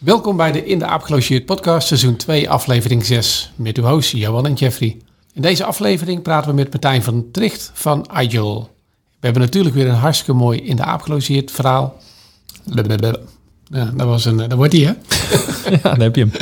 Welkom 0.00 0.36
bij 0.36 0.52
de 0.52 0.64
In 0.64 0.78
de 0.78 0.86
Aap 0.86 1.02
Gelogeerd 1.02 1.44
podcast, 1.44 1.86
seizoen 1.86 2.16
2, 2.16 2.50
aflevering 2.50 3.04
6. 3.04 3.52
Met 3.56 3.78
uw 3.78 3.84
hosts 3.84 4.10
Johan 4.10 4.46
en 4.46 4.54
Jeffrey. 4.54 4.96
In 5.32 5.42
deze 5.42 5.64
aflevering 5.64 6.22
praten 6.22 6.50
we 6.50 6.56
met 6.56 6.70
Martijn 6.70 7.02
van 7.02 7.30
Tricht 7.32 7.70
van 7.74 8.10
Agile. 8.10 8.60
We 8.60 9.26
hebben 9.26 9.42
natuurlijk 9.42 9.74
weer 9.74 9.88
een 9.88 9.94
hartstikke 9.94 10.32
mooi 10.32 10.58
In 10.58 10.76
de 10.76 10.84
Aap 10.84 11.02
Gelogeerd 11.02 11.50
verhaal. 11.50 11.96
Blablabla. 12.64 13.16
Ja, 13.64 13.84
dat, 13.84 14.06
was 14.06 14.24
een, 14.24 14.36
dat 14.36 14.52
wordt 14.52 14.72
die, 14.72 14.86
hè? 14.86 14.92
Ja, 15.70 15.78
dan 15.82 16.00
heb 16.00 16.16
je 16.16 16.26
hem. 16.30 16.32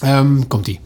Ehm, 0.00 0.46
Komt-ie. 0.46 0.80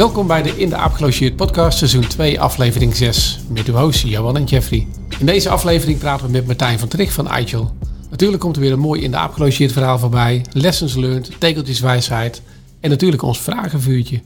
Welkom 0.00 0.26
bij 0.26 0.42
de 0.42 0.56
In 0.56 0.68
de 0.68 0.76
Aap 0.76 0.92
Gelogeerd 0.92 1.36
podcast, 1.36 1.78
seizoen 1.78 2.06
2, 2.06 2.40
aflevering 2.40 2.96
6. 2.96 3.40
Met 3.48 3.66
uw 3.66 3.74
hosts 3.74 4.02
Johan 4.02 4.36
en 4.36 4.44
Jeffrey. 4.44 4.86
In 5.18 5.26
deze 5.26 5.48
aflevering 5.48 5.98
praten 5.98 6.26
we 6.26 6.32
met 6.32 6.46
Martijn 6.46 6.78
van 6.78 6.88
Tricht 6.88 7.14
van 7.14 7.28
Agile. 7.28 7.66
Natuurlijk 8.10 8.42
komt 8.42 8.56
er 8.56 8.62
weer 8.62 8.72
een 8.72 8.78
mooi 8.78 9.02
In 9.02 9.10
de 9.10 9.16
Aap 9.16 9.32
Gelogeerd 9.32 9.72
verhaal 9.72 9.98
voorbij. 9.98 10.44
Lessons 10.52 10.94
learned, 10.94 11.40
tekeltjeswijsheid 11.40 12.42
en 12.80 12.90
natuurlijk 12.90 13.22
ons 13.22 13.40
vragenvuurtje. 13.40 14.20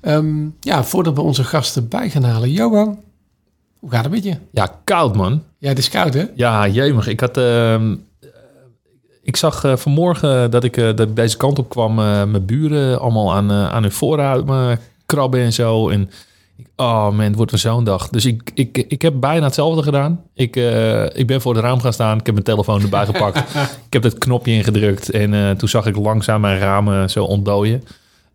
Ehm, 0.00 0.46
ja, 0.60 0.84
voordat 0.84 1.14
we 1.14 1.20
onze 1.20 1.44
gasten 1.44 1.88
bij 1.88 2.10
gaan 2.10 2.24
halen. 2.24 2.50
Johan, 2.50 2.98
hoe 3.78 3.90
gaat 3.90 4.04
het 4.04 4.12
met 4.12 4.24
je? 4.24 4.36
Ja, 4.52 4.80
koud 4.84 5.16
man. 5.16 5.42
Ja, 5.58 5.68
het 5.68 5.78
is 5.78 5.88
koud 5.88 6.14
hè? 6.14 6.24
Ja, 6.34 6.66
jemig. 6.66 7.06
Ik 7.06 7.20
had... 7.20 7.36
ehm, 7.36 7.94
ik 9.22 9.36
zag 9.36 9.64
eh, 9.64 9.76
vanmorgen 9.76 10.50
dat 10.50 10.64
ik, 10.64 10.76
eh, 10.76 10.84
dat 10.84 11.08
ik 11.08 11.16
deze 11.16 11.36
kant 11.36 11.58
op 11.58 11.68
kwam. 11.68 11.98
eh, 11.98 12.24
mijn 12.24 12.46
buren 12.46 13.00
allemaal 13.00 13.34
aan, 13.34 13.52
aan 13.52 13.82
hun 13.82 13.92
voorruimen 13.92 14.78
krabben 15.08 15.40
en 15.40 15.52
zo. 15.52 15.88
En 15.88 16.10
ik, 16.56 16.66
oh 16.76 17.02
man, 17.10 17.20
het 17.20 17.34
wordt 17.34 17.50
weer 17.50 17.60
zo'n 17.60 17.84
dag. 17.84 18.08
Dus 18.08 18.24
ik, 18.24 18.50
ik, 18.54 18.84
ik 18.88 19.02
heb 19.02 19.14
bijna 19.20 19.44
hetzelfde 19.44 19.82
gedaan. 19.82 20.20
Ik, 20.34 20.56
eh, 20.56 21.04
ik 21.04 21.26
ben 21.26 21.40
voor 21.40 21.54
het 21.54 21.64
raam 21.64 21.80
gaan 21.80 21.92
staan. 21.92 22.18
Ik 22.18 22.26
heb 22.26 22.34
mijn 22.34 22.46
telefoon 22.46 22.82
erbij 22.82 23.06
gepakt. 23.12 23.38
ik 23.86 23.92
heb 23.92 24.02
het 24.02 24.18
knopje 24.18 24.52
ingedrukt. 24.52 25.10
En 25.10 25.34
eh, 25.34 25.50
toen 25.50 25.68
zag 25.68 25.86
ik 25.86 25.96
langzaam 25.96 26.40
mijn 26.40 26.58
ramen 26.58 27.10
zo 27.10 27.24
ontdooien. 27.24 27.82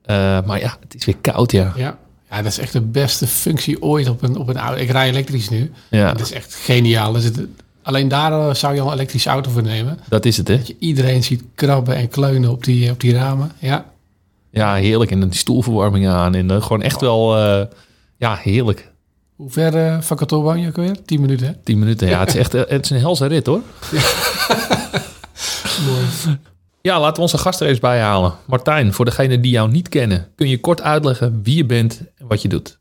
Eh, 0.06 0.16
maar 0.46 0.60
ja, 0.60 0.78
het 0.84 0.96
is 0.96 1.06
weer 1.06 1.18
koud, 1.22 1.52
ja. 1.52 1.74
Ja. 1.76 1.98
Ja, 2.30 2.38
dat 2.42 2.52
is 2.52 2.58
echt 2.60 2.74
de 2.74 2.82
beste 2.82 3.28
functie 3.28 3.82
ooit 3.82 4.10
op 4.10 4.22
een, 4.24 4.38
op 4.38 4.48
een 4.48 4.58
auto. 4.58 4.82
Ik 4.82 4.90
rij 4.90 5.10
elektrisch 5.10 5.50
nu. 5.50 5.72
Ja, 5.90 6.12
Dat 6.14 6.22
is 6.22 6.32
echt 6.32 6.56
geniaal. 6.56 7.12
Dus 7.12 7.24
het- 7.24 7.40
alleen 7.84 8.08
daar 8.08 8.56
zou 8.56 8.74
je 8.76 8.82
al 8.82 8.88
een 8.88 8.94
elektrische 8.94 9.30
auto 9.30 9.52
voor 9.52 9.62
nemen. 9.64 10.00
dat 10.10 10.26
is 10.26 10.38
het, 10.38 10.48
hè? 10.48 10.58
Dat 10.58 10.68
je 10.68 10.76
iedereen 10.80 11.24
ziet 11.24 11.44
krabben 11.56 11.96
en 11.96 12.08
kleunen 12.10 12.50
op 12.52 12.64
die, 12.64 12.92
op 12.92 13.00
die 13.00 13.14
ramen. 13.14 13.52
Ja. 13.60 13.86
Ja, 14.54 14.74
heerlijk. 14.76 15.12
En 15.12 15.20
dan 15.20 15.30
die 15.30 15.38
stoelverwarming 15.40 16.08
aan. 16.08 16.36
En 16.36 16.52
eh, 16.52 16.62
gewoon 16.62 16.82
echt 16.82 17.02
wel... 17.02 17.38
eh, 17.38 17.66
ja, 18.18 18.36
heerlijk. 18.36 18.92
Hoe 19.36 19.50
ver 19.50 19.76
eh, 19.76 20.02
van 20.02 20.18
kantoor 20.18 20.44
woon 20.44 20.60
je 20.60 20.68
ook 20.68 20.76
weer? 20.76 20.96
10 21.06 21.22
minuten, 21.22 21.48
hè? 21.48 21.54
10 21.64 21.80
minuten. 21.80 22.08
Ja, 22.08 22.20
het 22.20 22.30
is 22.30 22.36
echt 22.36 22.52
het 22.52 22.84
is 22.84 22.90
een 22.90 23.00
helse 23.00 23.26
rit 23.26 23.46
hoor. 23.46 23.62
Mooi. 25.86 26.38
Ja, 26.82 27.00
laten 27.00 27.16
we 27.16 27.22
onze 27.22 27.38
gast 27.38 27.60
er 27.62 27.68
eens 27.68 27.80
bij 27.80 28.00
halen. 28.02 28.34
Martijn, 28.46 28.94
voor 28.94 29.06
degenen 29.06 29.42
die 29.42 29.52
jou 29.52 29.72
niet 29.72 29.90
kennen, 29.90 30.28
kun 30.36 30.50
je 30.50 30.60
kort 30.60 30.82
uitleggen 30.82 31.40
wie 31.44 31.56
je 31.56 31.66
bent 31.66 32.02
en 32.18 32.28
wat 32.28 32.42
je 32.42 32.48
doet? 32.48 32.78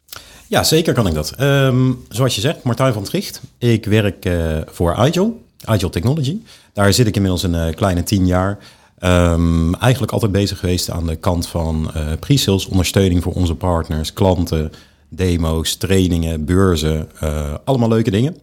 Ja, 0.49 0.63
zeker 0.65 0.93
kan 0.95 1.07
ik 1.07 1.15
dat. 1.15 1.31
Ehm, 1.31 1.93
zoals 2.09 2.35
je 2.35 2.41
zegt, 2.41 2.63
Martijn 2.63 2.93
van 2.93 3.05
Tricht. 3.05 3.41
Ik 3.59 3.85
werk 3.85 4.25
eh, 4.25 4.57
voor 4.67 4.95
Agile, 4.95 5.33
Agile 5.65 5.91
Technology. 5.91 6.37
Daar 6.73 6.93
zit 6.93 7.07
ik 7.07 7.15
inmiddels 7.17 7.43
een 7.43 7.75
kleine 7.75 8.03
tien 8.03 8.27
jaar. 8.27 8.59
Ehm, 9.03 9.75
eigenlijk 9.75 10.13
altijd 10.13 10.33
bezig 10.33 10.59
geweest 10.59 10.91
aan 10.91 11.07
de 11.07 11.17
kant 11.17 11.47
van 11.47 11.91
eh 11.95 12.07
pre-sales, 12.21 12.67
ondersteuning 12.67 13.23
voor 13.23 13.33
onze 13.33 13.55
partners, 13.55 14.13
klanten, 14.13 14.73
demo's, 15.09 15.75
trainingen, 15.77 16.45
beurzen. 16.45 17.09
eh, 17.21 17.55
allemaal 17.65 17.89
leuke 17.89 18.11
dingen. 18.11 18.37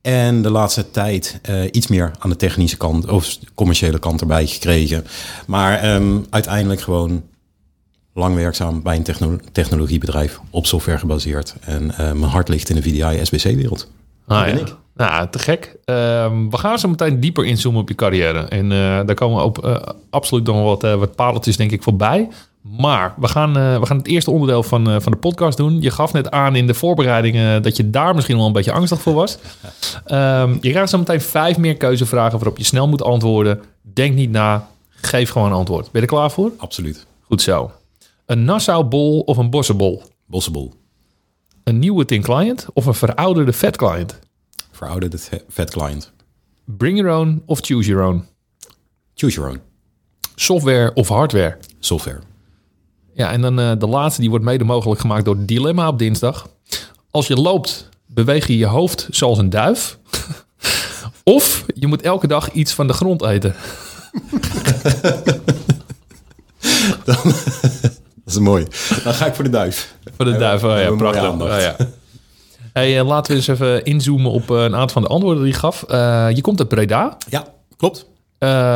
En 0.00 0.42
de 0.42 0.50
laatste 0.50 0.90
tijd 0.90 1.38
eh, 1.42 1.64
iets 1.70 1.86
meer 1.86 2.10
aan 2.18 2.30
de 2.30 2.36
technische 2.36 2.76
kant 2.76 3.08
of 3.08 3.38
commerciële 3.54 3.98
kant 3.98 4.20
erbij 4.20 4.46
gekregen. 4.46 5.04
Maar 5.46 5.78
ehm, 5.78 6.18
uiteindelijk 6.30 6.80
gewoon 6.80 7.22
lang 8.14 8.34
werkzaam 8.34 8.82
bij 8.82 8.96
een 8.96 9.02
techno- 9.02 9.38
technologiebedrijf 9.52 10.40
op 10.50 10.66
software 10.66 10.98
gebaseerd. 10.98 11.54
En 11.60 11.86
mijn 11.96 12.22
hart 12.22 12.48
ligt 12.48 12.68
in 12.68 12.76
de 12.76 12.82
VDI 12.82 13.24
SBC-wereld. 13.24 13.88
Ah, 14.26 14.44
ben 14.44 14.54
ja. 14.54 14.60
ik. 14.60 14.76
Nou, 14.94 15.28
te 15.30 15.38
gek. 15.38 15.76
Ehm, 15.84 16.50
we 16.50 16.58
gaan 16.58 16.78
zo 16.78 16.88
meteen 16.88 17.20
dieper 17.20 17.44
inzoomen 17.44 17.80
op 17.80 17.88
je 17.88 17.94
carrière. 17.94 18.38
En 18.38 18.72
eh, 18.72 18.78
daar 18.78 19.14
komen 19.14 19.42
ook 19.42 19.58
eh, 19.58 19.76
absoluut 20.10 20.46
nog 20.46 20.62
wat, 20.62 20.84
eh, 20.84 20.94
wat 20.94 21.14
pareltjes 21.14 21.56
denk 21.56 21.70
ik 21.70 21.82
voorbij. 21.82 22.28
Maar 22.78 23.14
we 23.16 23.28
gaan, 23.28 23.52
we 23.52 23.86
gaan 23.86 23.96
het 23.96 24.06
eerste 24.06 24.30
onderdeel 24.30 24.62
van, 24.62 25.02
van 25.02 25.12
de 25.12 25.18
podcast 25.18 25.56
doen. 25.56 25.80
Je 25.80 25.90
gaf 25.90 26.12
net 26.12 26.30
aan 26.30 26.56
in 26.56 26.66
de 26.66 26.74
voorbereidingen 26.74 27.62
dat 27.62 27.76
je 27.76 27.90
daar 27.90 28.14
misschien 28.14 28.36
wel 28.36 28.46
een 28.46 28.52
beetje 28.52 28.72
angstig 28.72 29.00
voor 29.00 29.14
was. 29.14 29.38
Ehm, 30.04 30.56
je 30.60 30.70
krijgt 30.70 30.90
zo 30.90 30.98
meteen 30.98 31.20
vijf 31.20 31.58
meer 31.58 31.76
keuzevragen 31.76 32.38
waarop 32.38 32.58
je 32.58 32.64
snel 32.64 32.88
moet 32.88 33.02
antwoorden. 33.02 33.60
Denk 33.82 34.14
niet 34.14 34.30
na, 34.30 34.68
geef 34.88 35.30
gewoon 35.30 35.48
een 35.48 35.56
antwoord. 35.56 35.82
Ben 35.82 36.00
je 36.02 36.06
er 36.06 36.14
klaar 36.14 36.30
voor? 36.30 36.52
Absoluut. 36.56 37.06
Goed 37.20 37.42
zo. 37.42 37.70
Een 38.26 38.44
Nassau-bol 38.44 39.20
of 39.20 39.36
een 39.36 39.50
Bossenbol? 39.50 40.02
Bossable. 40.26 40.70
Een 41.64 41.78
nieuwe 41.78 42.04
Tin 42.04 42.22
Client 42.22 42.66
of 42.72 42.86
een 42.86 42.94
verouderde 42.94 43.52
Fat 43.52 43.76
Client? 43.76 44.18
Verouderde 44.70 45.18
vet 45.48 45.70
client. 45.70 46.12
Bring 46.64 46.98
your 46.98 47.12
own 47.12 47.42
of 47.46 47.60
choose 47.60 47.88
your 47.88 48.06
own? 48.06 48.24
Choose 49.14 49.34
your 49.36 49.50
own. 49.50 49.60
Software 50.34 50.92
of 50.94 51.08
hardware? 51.08 51.58
Software. 51.78 52.20
Ja, 53.14 53.30
en 53.30 53.40
dan 53.40 53.60
eh, 53.60 53.72
de 53.78 53.86
laatste, 53.86 54.20
die 54.20 54.30
wordt 54.30 54.44
mede 54.44 54.64
mogelijk 54.64 55.00
gemaakt 55.00 55.24
door 55.24 55.44
Dilemma 55.46 55.88
op 55.88 55.98
dinsdag. 55.98 56.48
Als 57.10 57.26
je 57.26 57.36
loopt, 57.36 57.88
beweeg 58.06 58.46
je 58.46 58.56
je 58.56 58.66
hoofd 58.66 59.08
zoals 59.10 59.38
een 59.38 59.50
duif. 59.50 59.98
of 61.24 61.64
je 61.74 61.86
moet 61.86 62.02
elke 62.02 62.26
dag 62.26 62.52
iets 62.52 62.72
van 62.72 62.86
de 62.86 62.92
grond 62.92 63.22
eten. 63.22 63.54
Dat 67.04 68.00
is 68.32 68.38
mooi. 68.38 68.66
Dan 69.04 69.14
ga 69.14 69.26
ik 69.26 69.34
voor 69.34 69.44
de 69.44 69.50
duif. 69.50 69.94
Voor 70.16 70.24
de 70.24 70.36
duif, 70.36 70.64
oh 70.64 70.78
ja, 70.78 70.90
prachtig. 70.90 71.30
Oh 71.30 71.60
ja. 71.60 71.76
Hey, 72.72 72.98
eh, 72.98 73.06
laten 73.06 73.30
we 73.32 73.36
eens 73.38 73.46
even 73.48 73.84
inzoomen 73.84 74.30
op 74.30 74.50
eh, 74.50 74.62
een 74.62 74.74
aantal 74.74 74.88
van 74.88 75.02
de 75.02 75.08
antwoorden 75.08 75.42
die 75.42 75.52
je 75.52 75.58
gaf. 75.58 75.82
Eh, 75.82 76.26
je 76.34 76.40
komt 76.40 76.58
uit 76.58 76.68
Breda. 76.68 77.16
Ja, 77.28 77.44
klopt. 77.76 78.10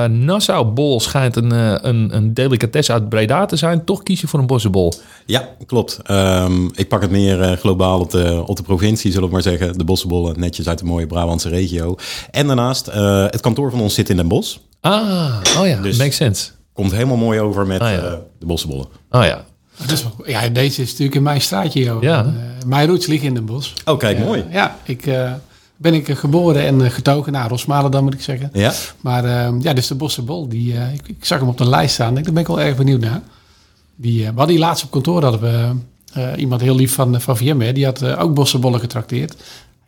Nassau-bol 0.09 1.01
schijnt 1.01 1.37
een, 1.37 1.51
een, 1.89 2.17
een 2.17 2.35
delicatesse 2.35 2.93
uit 2.93 3.09
Breda 3.09 3.47
te 3.47 3.57
zijn. 3.57 3.85
Toch 3.85 4.03
kies 4.03 4.21
je 4.21 4.27
voor 4.27 4.39
een 4.39 4.47
bossenbol. 4.47 4.93
Ja, 5.27 5.49
klopt. 5.67 5.99
Ehm, 6.03 6.65
ik 6.75 6.89
pak 6.89 7.03
het 7.03 7.11
meer 7.11 7.57
globaal 7.57 8.01
op 8.01 8.11
de, 8.11 8.43
op 8.47 8.57
de 8.57 8.63
provincie, 8.63 9.13
zullen 9.13 9.29
we 9.29 9.35
maar 9.35 9.43
zeggen. 9.43 9.79
De 9.79 9.85
bossenbollen, 9.85 10.41
netjes 10.41 10.69
uit 10.69 10.79
de 10.79 10.85
mooie 10.85 11.07
Brabantse 11.07 11.49
regio. 11.49 11.95
En 12.31 12.47
daarnaast, 12.47 12.87
het 13.31 13.41
kantoor 13.41 13.71
van 13.71 13.81
ons 13.81 13.95
zit 13.95 14.09
in 14.11 14.17
Den 14.17 14.29
Bosch. 14.29 14.57
Ah, 14.81 15.35
oh 15.59 15.67
ja, 15.67 15.81
Dus- 15.81 15.97
makes 15.99 16.17
sense. 16.17 16.51
Komt 16.77 16.93
helemaal 16.93 17.17
mooi 17.17 17.41
over 17.41 17.67
met 17.67 17.81
Ah, 17.81 17.91
ja. 17.91 17.97
eh, 17.99 18.13
de 18.39 18.47
bossenbollen. 18.47 18.87
Oh 19.11 19.25
ja, 19.25 19.45
Dat 19.81 19.91
is 19.91 20.03
wel, 20.03 20.13
ja, 20.29 20.49
deze 20.49 20.83
is 20.83 20.89
natuurlijk 20.91 21.17
in 21.17 21.23
mijn 21.23 21.41
straatje, 21.41 21.81
joh. 21.85 22.03
Ja. 22.03 22.25
Eh, 22.25 22.33
mijn 22.67 22.89
roots 22.89 23.07
liggen 23.07 23.29
in 23.29 23.35
Den 23.35 23.45
Bosch. 23.45 23.73
Oh, 23.85 23.99
kijk, 23.99 24.19
mooi. 24.19 24.45
Ja, 24.51 24.77
ik 24.85 25.07
eh, 25.07 25.33
ben 25.77 25.95
ik 25.95 26.09
eh, 26.09 26.17
geboren 26.17 26.67
en 26.67 26.85
eh, 26.85 26.91
getogen. 26.91 27.33
Nou, 27.33 27.49
Rosmalen 27.49 27.91
dan 27.91 28.05
moet 28.05 28.15
ik 28.15 28.21
zeggen. 28.23 28.51
Ja, 28.53 28.73
Maar 29.01 29.25
eh, 29.25 29.53
ja, 29.61 29.73
dus 29.73 29.87
de 29.87 29.95
Bossenbol, 29.95 30.49
die, 30.49 30.75
eh, 30.75 30.95
ik, 30.95 31.09
ik 31.09 31.25
zag 31.25 31.39
hem 31.39 31.49
op 31.49 31.59
de 31.59 31.69
lijst 31.69 31.95
staan. 31.95 32.19
Ik- 32.19 32.25
Daar 32.25 32.33
ben 32.33 32.43
ik 32.43 32.49
wel 32.49 32.61
erg 32.61 32.77
benieuwd 32.77 33.01
naar. 33.01 33.21
Die, 33.97 34.19
eh, 34.21 34.29
we 34.31 34.37
hadden 34.37 34.57
die 34.57 34.65
laatst 34.65 34.85
op 34.85 34.91
kantoor, 34.91 35.23
hadden 35.23 35.41
we 35.41 35.71
eh, 36.13 36.29
iemand 36.37 36.61
heel 36.61 36.75
lief 36.75 36.95
van, 36.95 37.21
van 37.21 37.37
VMware. 37.37 37.73
Die 37.73 37.85
had 37.85 38.03
eh, 38.03 38.23
ook 38.23 38.35
Bossenbollen 38.35 38.81
getrakteerd. 38.81 39.35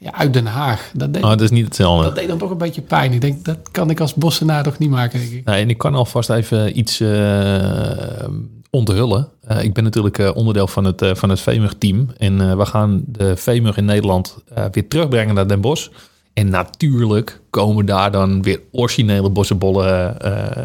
Ja, 0.01 0.15
uit 0.15 0.33
Den 0.33 0.47
Haag. 0.47 0.91
Dat 0.95 1.13
deed, 1.15 1.23
oh, 1.23 1.29
dat 1.29 1.41
is 1.41 1.51
niet 1.51 1.65
hetzelfde. 1.65 2.05
dat 2.05 2.15
deed 2.15 2.29
dan 2.29 2.39
toch 2.39 2.51
een 2.51 2.59
beetje 2.59 2.81
pijn. 2.83 3.13
Ik 3.13 3.21
denk, 3.21 3.45
dat 3.45 3.59
kan 3.71 3.91
ik 3.91 4.01
als 4.01 4.15
Bossenaar 4.15 4.63
toch 4.63 4.79
niet 4.79 4.91
maken, 4.91 5.19
denk 5.21 5.33
ik. 5.33 5.45
Nee, 5.45 5.63
en 5.63 5.71
ik 5.71 5.79
kan 5.79 5.95
alvast 5.95 6.31
even 6.31 6.79
iets 6.79 7.01
eh, 7.01 8.29
onthullen. 8.71 9.29
Eh, 9.47 9.63
ik 9.65 9.75
ben 9.75 9.85
natuurlijk 9.85 10.19
eh, 10.19 10.31
onderdeel 10.37 10.67
van 10.67 10.85
het, 10.85 11.03
eh, 11.03 11.15
van 11.15 11.29
het 11.31 11.41
VMUG-team. 11.41 12.09
En 12.19 12.41
eh, 12.51 12.57
we 12.57 12.67
gaan 12.67 13.03
de 13.07 13.37
VMUG 13.37 13.77
in 13.77 13.85
Nederland 13.85 14.37
eh, 14.55 14.65
weer 14.73 14.89
terugbrengen 14.89 15.35
naar 15.35 15.49
Den 15.49 15.61
Bosch. 15.61 15.89
En 16.35 16.49
natuurlijk 16.49 17.41
komen 17.51 17.87
daar 17.87 18.11
dan 18.13 18.43
weer 18.43 18.61
originele 18.73 19.31
bossenbollen 19.31 20.21
eh, 20.21 20.63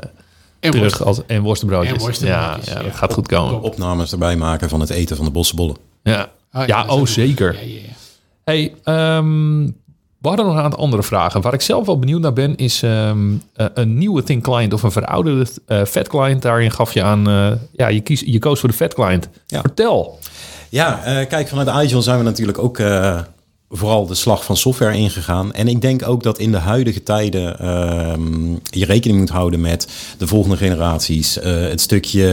En 0.59 0.71
terug 0.71 0.97
worst. 0.97 1.01
als, 1.01 1.21
en 1.27 1.41
worstenbroodjes. 1.41 1.93
En 1.97 1.99
worstenbroodjes, 1.99 2.65
ja, 2.65 2.73
ja, 2.73 2.79
ja. 2.79 2.83
dat 2.87 2.95
gaat 2.95 3.13
goed 3.13 3.27
komen. 3.27 3.61
opnames 3.61 4.11
erbij 4.11 4.35
maken 4.35 4.69
van 4.69 4.79
het 4.79 4.89
eten 4.89 5.15
van 5.15 5.25
de 5.25 5.31
bossenbollen. 5.31 5.75
Ja, 6.03 6.31
Oh, 6.55 6.65
ja, 6.65 6.85
oh 6.87 7.05
zeker. 7.05 7.53
Ja, 7.53 7.59
ja, 7.59 7.65
ja. 7.67 7.79
Hey, 8.43 8.73
ehm, 8.83 9.65
we 10.17 10.27
hadden 10.29 10.45
nog 10.45 10.55
een 10.55 10.63
aantal 10.63 10.79
andere 10.79 11.03
vragen. 11.03 11.41
Waar 11.41 11.53
ik 11.53 11.61
zelf 11.61 11.85
wel 11.85 11.99
benieuwd 11.99 12.21
naar 12.21 12.33
ben, 12.33 12.55
is 12.55 12.83
ehm, 12.83 13.33
eh, 13.53 13.65
een 13.73 13.97
nieuwe 13.97 14.23
Thin 14.23 14.41
Client 14.41 14.73
of 14.73 14.83
een 14.83 14.91
verouderde 14.91 15.47
eh 15.65 15.83
Fat 15.85 16.07
Client. 16.07 16.41
Daarin 16.41 16.71
gaf 16.71 16.93
je 16.93 17.03
aan, 17.03 17.29
eh, 17.29 17.51
ja, 17.71 17.87
je, 17.87 18.01
kies, 18.01 18.23
je 18.25 18.39
koos 18.39 18.59
voor 18.59 18.69
de 18.69 18.75
Fat 18.75 18.93
Client. 18.93 19.29
Ja. 19.47 19.61
Vertel. 19.61 20.19
Ja, 20.69 21.03
eh, 21.03 21.27
kijk, 21.27 21.47
vanuit 21.47 21.67
Agile 21.67 22.01
zijn 22.01 22.17
we 22.17 22.23
natuurlijk 22.23 22.57
ook 22.57 22.79
eh, 22.79 23.19
vooral 23.69 24.05
de 24.05 24.13
slag 24.13 24.43
van 24.45 24.57
software 24.57 24.97
ingegaan. 24.97 25.53
En 25.53 25.67
ik 25.67 25.81
denk 25.81 26.07
ook 26.07 26.23
dat 26.23 26.39
in 26.39 26.51
de 26.51 26.57
huidige 26.57 27.03
tijden 27.03 27.59
ehm, 27.59 28.51
je 28.69 28.85
rekening 28.85 29.19
moet 29.19 29.29
houden 29.29 29.61
met 29.61 29.87
de 30.17 30.27
volgende 30.27 30.57
generaties. 30.57 31.39
eh, 31.39 31.61
het 31.61 31.81
stukje 31.81 32.27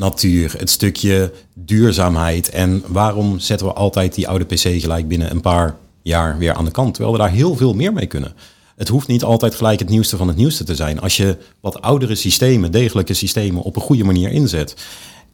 natuur, 0.00 0.54
het 0.58 0.70
stukje 0.70 1.32
duurzaamheid. 1.54 2.48
En 2.48 2.82
waarom 2.86 3.38
zetten 3.38 3.66
we 3.66 3.72
altijd 3.72 4.14
die 4.14 4.28
oude 4.28 4.44
PC 4.44 4.80
gelijk 4.80 5.08
binnen 5.08 5.30
een 5.30 5.40
paar 5.40 5.76
jaar 6.02 6.38
weer 6.38 6.54
aan 6.54 6.64
de 6.64 6.70
kant? 6.70 6.94
Terwijl 6.94 7.16
we 7.16 7.22
daar 7.22 7.30
heel 7.30 7.56
veel 7.56 7.74
meer 7.74 7.92
mee 7.92 8.06
kunnen. 8.06 8.32
Het 8.76 8.88
hoeft 8.88 9.08
niet 9.08 9.24
altijd 9.24 9.54
gelijk 9.54 9.78
het 9.78 9.88
nieuwste 9.88 10.16
van 10.16 10.28
het 10.28 10.36
nieuwste 10.36 10.64
te 10.64 10.74
zijn. 10.74 11.00
Als 11.00 11.16
je 11.16 11.36
wat 11.60 11.80
oudere 11.82 12.14
systemen, 12.14 12.72
degelijke 12.72 13.14
systemen, 13.14 13.62
op 13.62 13.76
een 13.76 13.82
goede 13.82 14.04
manier 14.04 14.30
inzet, 14.30 14.74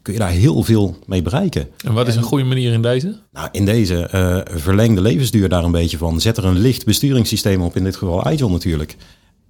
kun 0.01 0.13
je 0.13 0.19
daar 0.19 0.29
heel 0.29 0.63
veel 0.63 0.97
mee 1.05 1.21
bereiken. 1.21 1.69
En 1.85 1.93
wat 1.93 2.07
is 2.07 2.15
een 2.15 2.23
goede 2.23 2.43
manier 2.43 2.73
in 2.73 2.81
deze? 2.81 3.19
Nou, 3.31 3.49
in 3.51 3.65
deze 3.65 3.99
eh 4.05 4.59
verleng 4.59 4.95
de 4.95 5.01
levensduur 5.01 5.49
daar 5.49 5.63
een 5.63 5.71
beetje 5.71 5.97
van. 5.97 6.21
Zet 6.21 6.37
er 6.37 6.45
een 6.45 6.59
licht 6.59 6.85
besturingssysteem 6.85 7.61
op, 7.61 7.75
in 7.75 7.83
dit 7.83 7.95
geval 7.95 8.23
Agile 8.23 8.49
natuurlijk. 8.49 8.95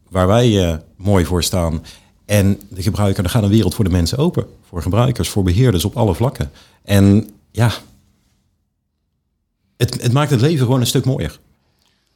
Waar 0.10 0.28
wij 0.28 0.64
eh, 0.64 0.78
mooi 0.98 1.26
voor 1.26 1.44
staan. 1.44 1.84
En 2.28 2.62
de 2.70 2.82
gebruiker, 2.82 3.24
er 3.24 3.30
gaat 3.30 3.44
een 3.44 3.50
wereld 3.50 3.76
voor 3.76 3.86
de 3.86 3.92
mensen 3.92 4.18
open. 4.18 4.46
Voor 4.68 4.82
gebruikers, 4.82 5.30
voor 5.30 5.44
beheerders 5.44 5.86
op 5.86 5.98
alle 5.98 6.16
vlakken. 6.16 6.52
En 6.84 7.30
ja, 7.52 7.72
het, 9.78 10.02
het 10.02 10.14
maakt 10.14 10.32
het 10.32 10.42
leven 10.42 10.66
gewoon 10.66 10.80
een 10.80 10.88
stuk 10.88 11.06
mooier. 11.06 11.40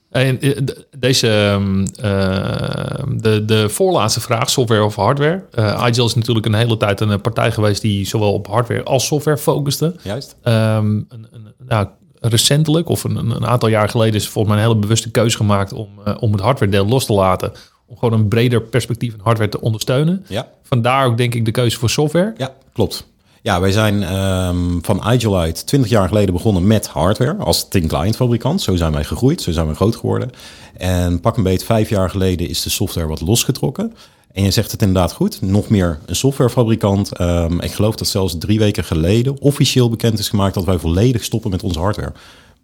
En 0.10 0.42
eh, 0.42 0.58
deze, 0.98 1.28
ehm, 1.28 1.86
eh, 2.06 3.04
de, 3.08 3.46
de 3.46 3.70
voorlaatste 3.70 4.22
vraag, 4.22 4.50
software 4.50 4.84
of 4.84 4.96
hardware. 4.96 5.44
Eh 5.52 5.74
Agile 5.74 6.06
is 6.06 6.16
natuurlijk 6.16 6.46
een 6.46 6.54
hele 6.54 6.78
tijd 6.78 7.00
een 7.00 7.22
partij 7.22 7.52
geweest 7.52 7.82
die 7.82 8.08
zowel 8.08 8.34
op 8.34 8.48
hardware 8.48 8.84
als 8.84 9.06
software 9.06 9.38
focuste. 9.38 9.96
Juist. 10.04 10.36
Ehm, 10.44 10.86
een, 10.86 11.28
een, 11.32 11.54
nou, 11.68 11.88
recentelijk, 12.20 12.90
of 12.90 13.04
een, 13.04 13.16
een 13.16 13.46
aantal 13.46 13.70
jaar 13.70 13.90
geleden, 13.90 14.16
is 14.16 14.28
volgens 14.28 14.54
mij 14.54 14.64
een 14.64 14.70
hele 14.70 14.82
bewuste 14.82 15.12
keuze 15.12 15.38
gemaakt 15.38 15.74
om, 15.74 15.90
om 16.20 16.32
het 16.32 16.42
hardware 16.42 16.72
deel 16.72 16.88
los 16.88 17.06
te 17.06 17.14
laten. 17.14 17.52
Om 17.92 17.98
gewoon 17.98 18.20
een 18.20 18.28
breder 18.28 18.62
perspectief 18.62 19.14
in 19.14 19.20
hardware 19.24 19.50
te 19.50 19.62
ondersteunen. 19.62 20.26
Ja. 20.28 20.48
Vandaar 20.64 21.06
ook 21.06 21.18
denk 21.18 21.36
ik 21.36 21.46
de 21.46 21.52
keuze 21.52 21.78
voor 21.78 21.90
software. 21.90 22.34
Ja, 22.38 22.54
klopt. 22.74 23.08
Ja, 23.42 23.60
wij 23.62 23.72
zijn 23.72 24.04
ehm, 24.04 24.80
van 24.82 25.02
Agile 25.02 25.38
uit 25.38 25.68
20 25.68 25.90
jaar 25.90 26.08
geleden 26.08 26.34
begonnen 26.34 26.68
met 26.68 26.88
hardware 26.88 27.36
als 27.36 27.68
thin 27.68 27.88
client 27.88 28.16
fabrikant. 28.16 28.62
Zo 28.62 28.76
zijn 28.76 28.92
wij 28.92 29.04
gegroeid, 29.04 29.42
zo 29.42 29.52
zijn 29.52 29.68
we 29.68 29.76
groot 29.76 29.96
geworden. 29.96 30.32
En 30.78 31.20
pak 31.20 31.38
een 31.38 31.44
beetje 31.44 31.66
vijf 31.66 31.90
jaar 31.90 32.10
geleden 32.10 32.50
is 32.50 32.62
de 32.62 32.70
software 32.70 33.08
wat 33.08 33.22
losgetrokken. 33.22 33.94
En 34.34 34.44
je 34.44 34.52
zegt 34.52 34.72
het 34.72 34.82
inderdaad 34.82 35.14
goed, 35.14 35.42
nog 35.42 35.70
meer 35.70 36.00
een 36.06 36.16
softwarefabrikant. 36.16 37.18
Ehm, 37.18 37.60
ik 37.60 37.72
geloof 37.72 37.96
dat 37.96 38.08
zelfs 38.08 38.38
drie 38.38 38.60
weken 38.60 38.84
geleden 38.84 39.42
officieel 39.42 39.90
bekend 39.90 40.20
is 40.20 40.30
gemaakt 40.30 40.54
dat 40.54 40.66
wij 40.66 40.78
volledig 40.78 41.24
stoppen 41.24 41.52
met 41.52 41.64
onze 41.64 41.80
hardware. 41.80 42.14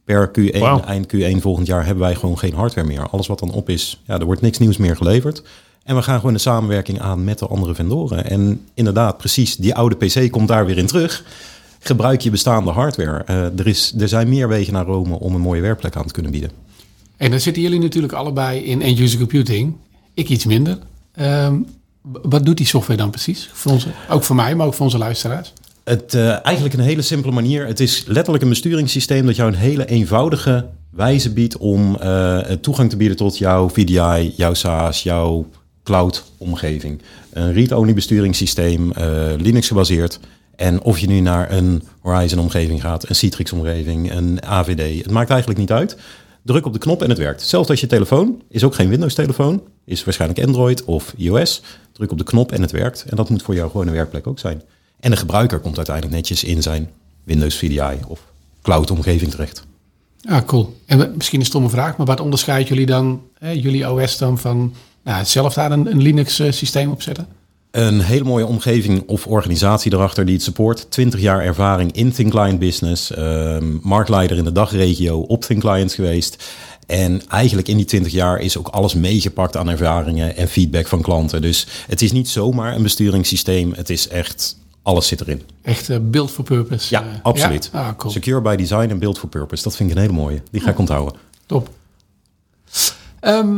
Per 0.08 0.32
Q1, 0.40 0.60
Wauw. 0.60 0.80
eind 0.80 1.08
Q1 1.16 1.42
volgend 1.42 1.68
jaar 1.68 1.86
hebben 1.86 2.04
wij 2.04 2.16
gewoon 2.16 2.38
geen 2.38 2.54
hardware 2.54 2.88
meer. 2.88 3.10
Alles 3.10 3.28
wat 3.28 3.40
dan 3.40 3.52
op 3.52 3.70
is, 3.70 4.02
ja, 4.06 4.20
er 4.20 4.26
wordt 4.26 4.42
niks 4.42 4.58
nieuws 4.58 4.78
meer 4.78 4.96
geleverd. 4.96 5.44
En 5.84 5.96
we 5.96 6.02
gaan 6.02 6.20
gewoon 6.20 6.34
de 6.34 6.40
samenwerking 6.40 7.00
aan 7.00 7.24
met 7.24 7.40
de 7.40 7.48
andere 7.48 7.76
vendoren. 7.76 8.30
En 8.30 8.62
inderdaad, 8.74 9.18
precies, 9.18 9.56
die 9.56 9.76
oude 9.76 9.96
PC 9.96 10.32
komt 10.32 10.48
daar 10.48 10.66
weer 10.66 10.78
in 10.78 10.86
terug. 10.86 11.24
Gebruik 11.80 12.22
je 12.22 12.30
bestaande 12.30 12.72
hardware. 12.72 13.24
Eh, 13.24 13.60
er, 13.60 13.68
is, 13.68 13.94
er 14.00 14.08
zijn 14.08 14.30
meer 14.30 14.48
wegen 14.48 14.74
naar 14.74 14.86
Rome 14.86 15.20
om 15.20 15.36
een 15.36 15.42
mooie 15.42 15.62
werkplek 15.62 15.96
aan 15.96 16.06
te 16.06 16.14
kunnen 16.14 16.32
bieden. 16.32 16.52
En 17.18 17.32
dan 17.32 17.40
zitten 17.40 17.62
jullie 17.62 17.80
natuurlijk 17.80 18.14
allebei 18.14 18.60
in 18.60 18.82
end-user 18.82 19.20
computing. 19.20 19.76
Ik 20.14 20.30
iets 20.30 20.46
minder. 20.46 20.78
Ehm, 21.14 21.56
wat 22.02 22.46
doet 22.46 22.58
die 22.58 22.66
software 22.66 23.00
dan 23.00 23.10
precies? 23.10 23.50
Voor 23.54 23.72
onze, 23.72 23.90
ook 24.10 24.24
voor 24.24 24.36
mij, 24.36 24.56
maar 24.56 24.68
ook 24.68 24.74
voor 24.74 24.86
onze 24.86 24.98
luisteraars. 24.98 25.54
Het, 25.88 26.14
eh, 26.14 26.46
eigenlijk 26.46 26.76
een 26.76 26.84
hele 26.84 27.02
simpele 27.02 27.34
manier. 27.34 27.68
Het 27.68 27.80
is 27.80 28.04
letterlijk 28.08 28.44
een 28.44 28.50
besturingssysteem 28.50 29.26
dat 29.26 29.36
jou 29.36 29.50
een 29.50 29.58
hele 29.58 29.86
eenvoudige 29.86 30.66
wijze 30.92 31.34
biedt 31.34 31.58
om 31.58 31.96
eh, 31.96 32.40
toegang 32.40 32.90
te 32.90 32.98
bieden 32.98 33.18
tot 33.18 33.38
jouw 33.38 33.70
VDI, 33.70 34.34
jouw 34.36 34.54
SaaS, 34.54 35.04
jouw 35.04 35.46
cloud-omgeving. 35.84 37.02
Een 37.30 37.54
read-only 37.54 37.94
besturingssysteem, 37.94 38.92
eh, 38.92 39.26
Linux 39.38 39.68
gebaseerd. 39.68 40.20
En 40.56 40.82
of 40.82 41.00
je 41.00 41.08
nu 41.08 41.20
naar 41.20 41.52
een 41.52 41.84
Horizon-omgeving 42.02 42.82
gaat, 42.82 43.10
een 43.10 43.16
Citrix-omgeving, 43.16 44.12
een 44.12 44.44
AVD, 44.46 45.04
het 45.04 45.12
maakt 45.12 45.30
eigenlijk 45.30 45.60
niet 45.60 45.72
uit. 45.72 45.98
Druk 46.44 46.66
op 46.66 46.74
de 46.74 46.80
knop 46.80 47.04
en 47.04 47.10
het 47.10 47.18
werkt. 47.18 47.42
Zelfs 47.42 47.70
als 47.70 47.80
je 47.80 47.88
telefoon, 47.88 48.42
is 48.50 48.64
ook 48.64 48.76
geen 48.76 48.90
Windows-telefoon, 48.90 49.64
is 49.86 50.04
waarschijnlijk 50.04 50.46
Android 50.46 50.84
of 50.84 51.14
iOS. 51.18 51.62
Druk 51.92 52.12
op 52.12 52.18
de 52.18 52.24
knop 52.24 52.52
en 52.52 52.62
het 52.62 52.72
werkt. 52.72 53.06
En 53.10 53.16
dat 53.16 53.30
moet 53.30 53.44
voor 53.44 53.56
jou 53.56 53.72
gewoon 53.72 53.88
een 53.88 53.94
werkplek 53.94 54.28
ook 54.28 54.40
zijn. 54.40 54.62
En 55.00 55.12
de 55.12 55.18
gebruiker 55.18 55.60
komt 55.60 55.78
uiteindelijk 55.78 56.16
netjes 56.16 56.44
in 56.44 56.62
zijn 56.62 56.90
Windows 57.24 57.58
VDI 57.58 58.00
of 58.08 58.20
cloud-omgeving 58.62 59.32
terecht. 59.32 59.66
Ah, 60.30 60.46
cool. 60.46 60.78
En 60.86 61.14
misschien 61.16 61.40
een 61.40 61.46
stomme 61.46 61.70
vraag, 61.70 61.98
maar 61.98 62.06
wat 62.06 62.20
onderscheidt 62.20 62.68
jullie 62.68 62.86
dan, 62.86 63.22
hè, 63.40 63.50
jullie 63.52 63.92
OS 63.92 64.18
dan 64.18 64.38
van 64.38 64.74
nou, 65.04 65.26
zelf 65.26 65.54
daar 65.54 65.72
een, 65.72 65.92
een 65.92 66.02
Linux-systeem 66.02 66.92
op 66.92 67.02
zetten? 67.02 67.28
Een 67.72 68.02
hele 68.02 68.24
mooie 68.24 68.46
omgeving 68.46 69.04
of 69.08 69.28
organisatie 69.28 69.94
erachter 69.94 70.26
die 70.26 70.34
het 70.34 70.44
support. 70.44 70.92
20 70.92 71.20
jaar 71.20 71.44
ervaring 71.44 71.92
in 71.92 72.12
Thin 72.12 72.30
Client 72.30 72.60
Business. 72.60 73.12
ehm, 73.12 73.66
marktleider 73.82 74.38
in 74.38 74.44
de 74.44 74.52
dagregio 74.52 75.20
op 75.20 75.42
Thin 75.42 75.60
Clients 75.60 75.96
geweest. 75.96 76.44
En 76.88 77.22
eigenlijk 77.28 77.68
in 77.68 77.78
die 77.78 77.86
20 77.86 78.12
jaar 78.12 78.40
is 78.40 78.58
ook 78.58 78.68
alles 78.68 78.94
meegepakt 78.94 79.58
aan 79.58 79.70
ervaringen 79.70 80.36
en 80.36 80.48
feedback 80.48 80.88
van 80.88 81.02
klanten. 81.02 81.42
Dus 81.42 81.68
het 81.88 82.02
is 82.02 82.12
niet 82.12 82.30
zomaar 82.30 82.76
een 82.76 82.84
besturingssysteem. 82.84 83.74
Het 83.76 83.90
is 83.90 84.08
echt, 84.08 84.58
alles 84.88 85.08
zit 85.08 85.22
erin. 85.22 85.42
Echt 85.62 85.90
eh, 85.90 85.98
build 86.02 86.32
for 86.32 86.44
purpose. 86.44 86.88
Ja, 86.90 87.02
eh, 87.02 87.08
absoluut. 87.22 87.70
Ja? 87.74 87.80
Ah, 87.88 87.96
cool. 87.98 88.12
Secure 88.14 88.42
by 88.42 88.56
design 88.56 88.90
en 88.90 89.00
build 89.00 89.20
for 89.20 89.30
purpose. 89.30 89.64
Dat 89.64 89.76
vind 89.76 89.90
ik 89.90 89.96
een 89.96 90.02
hele 90.02 90.14
mooie. 90.14 90.42
Die 90.52 90.62
ga 90.62 90.70
ik 90.70 90.80
onthouden. 90.80 91.14
Top. 91.46 91.70
Ehm, 93.20 93.58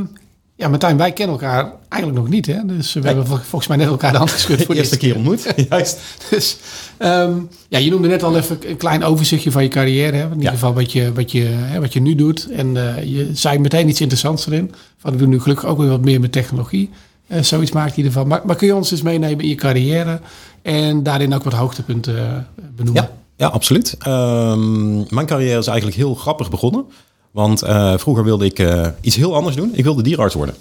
ja, 0.55 0.67
Martijn, 0.67 0.97
wij 0.97 1.11
kennen 1.11 1.35
elkaar 1.39 1.71
eigenlijk 1.89 2.21
nog 2.21 2.31
niet. 2.31 2.45
Hè? 2.45 2.65
Dus 2.65 2.93
we 2.93 3.01
hebben 3.07 3.27
vol- 3.27 3.37
volgens 3.37 3.67
mij 3.67 3.77
net 3.77 3.87
elkaar 3.87 4.11
de 4.11 4.17
hand 4.17 4.31
geschud 4.37 4.65
voor 4.65 4.73
de 4.75 4.79
eerste 4.81 4.97
keer 4.97 5.15
ontmoet. 5.15 5.53
Juist. 5.69 5.99
Dus, 6.29 6.57
ehm, 6.97 7.33
ja, 7.67 7.77
je 7.77 7.89
noemde 7.89 8.07
net 8.07 8.23
al 8.23 8.37
even 8.37 8.57
een 8.69 8.77
klein 8.77 9.03
overzichtje 9.03 9.51
van 9.51 9.63
je 9.63 9.69
carrière. 9.69 10.15
Hè? 10.15 10.23
In 10.23 10.29
ieder 10.29 10.43
Ja. 10.43 10.49
geval 10.51 10.73
wat 10.73 10.91
je, 10.91 11.13
wat, 11.13 11.31
je, 11.31 11.41
hè, 11.43 11.79
wat 11.79 11.93
je 11.93 12.01
nu 12.01 12.15
doet. 12.15 12.47
En 12.51 12.95
eh, 12.97 13.03
je 13.03 13.29
zei 13.33 13.59
meteen 13.59 13.89
iets 13.89 14.01
interessants 14.01 14.47
erin. 14.47 14.71
Van, 14.97 15.13
ik 15.13 15.19
doe 15.19 15.27
nu 15.27 15.39
gelukkig 15.39 15.65
ook 15.69 15.77
weer 15.77 15.89
wat 15.89 16.01
meer 16.01 16.19
met 16.19 16.31
technologie. 16.31 16.89
Eh, 17.29 17.43
zoiets 17.43 17.71
maakt 17.71 17.97
ieder 17.97 18.11
geval. 18.11 18.27
Maar, 18.27 18.41
maar 18.45 18.55
kun 18.55 18.67
je 18.67 18.75
ons 18.75 18.91
eens 18.91 19.01
meenemen 19.01 19.43
in 19.43 19.49
je 19.49 19.55
carrière? 19.55 20.19
En 20.61 21.03
daarin 21.03 21.33
ook 21.33 21.43
wat 21.43 21.53
hoogtepunten 21.53 22.17
eh, 22.17 22.33
benoemen? 22.75 23.03
Ja, 23.03 23.09
ja 23.35 23.47
absoluut. 23.47 23.95
Ehm, 23.99 25.13
mijn 25.13 25.25
carrière 25.25 25.59
is 25.59 25.67
eigenlijk 25.67 25.97
heel 25.97 26.15
grappig 26.15 26.49
begonnen. 26.49 26.85
Want 27.31 27.61
eh, 27.61 27.97
vroeger 27.97 28.23
wilde 28.23 28.45
ik 28.45 28.63
iets 29.01 29.15
heel 29.15 29.35
anders 29.35 29.55
doen. 29.55 29.71
Ik 29.73 29.83
wilde 29.83 30.01
dierenarts 30.01 30.35
worden. 30.35 30.55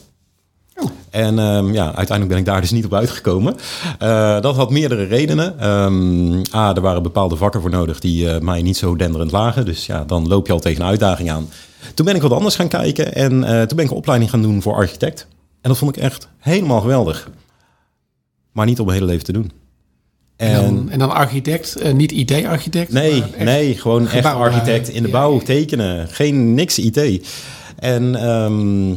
Oh. 0.76 0.90
En 1.10 1.38
ehm, 1.38 1.72
ja, 1.72 1.84
uiteindelijk 1.84 2.28
ben 2.28 2.38
ik 2.38 2.44
daar 2.44 2.60
dus 2.60 2.70
niet 2.70 2.84
op 2.84 2.94
uitgekomen. 2.94 3.56
Dat 4.42 4.56
had 4.56 4.70
meerdere 4.70 5.04
redenen. 5.04 5.58
Ehm, 5.58 6.42
A, 6.54 6.74
er 6.74 6.80
waren 6.80 7.02
bepaalde 7.02 7.36
vakken 7.36 7.60
voor 7.60 7.70
nodig 7.70 8.00
die 8.00 8.40
mij 8.40 8.62
niet 8.62 8.76
zo 8.76 8.96
denderend 8.96 9.32
lagen. 9.32 9.64
Dus 9.64 9.86
ja, 9.86 10.04
dan 10.04 10.28
loop 10.28 10.46
je 10.46 10.52
al 10.52 10.58
tegen 10.60 10.82
een 10.82 10.88
uitdaging 10.88 11.30
aan. 11.30 11.48
Toen 11.94 12.06
ben 12.06 12.14
ik 12.14 12.22
wat 12.22 12.32
anders 12.32 12.56
gaan 12.56 12.68
kijken 12.68 13.14
en 13.14 13.30
toen 13.66 13.76
ben 13.76 13.84
ik 13.84 13.90
een 13.90 13.96
opleiding 13.96 14.30
gaan 14.30 14.42
doen 14.42 14.62
voor 14.62 14.74
architect. 14.74 15.26
En 15.60 15.68
dat 15.68 15.78
vond 15.78 15.96
ik 15.96 16.02
echt 16.02 16.28
helemaal 16.38 16.80
geweldig. 16.80 17.30
Maar 18.52 18.66
niet 18.66 18.80
om 18.80 18.86
mijn 18.86 18.98
hele 18.98 19.10
leven 19.10 19.26
te 19.26 19.32
doen. 19.32 19.52
En, 20.36 20.62
dan, 20.62 20.90
en 20.90 20.98
dan 20.98 21.10
architect, 21.10 21.76
eh, 21.76 21.92
niet 21.92 22.12
IT-architect? 22.12 22.92
Nee, 22.92 23.24
nee, 23.38 23.74
gewoon 23.74 24.08
echt 24.08 24.24
architect 24.24 24.88
eh, 24.88 24.94
in 24.94 25.02
de 25.02 25.08
bouw, 25.08 25.34
ja. 25.34 25.40
tekenen. 25.40 26.08
Geen 26.08 26.54
niks 26.54 26.78
IT. 26.78 27.28
En 27.78 28.14
ehm, 28.14 28.88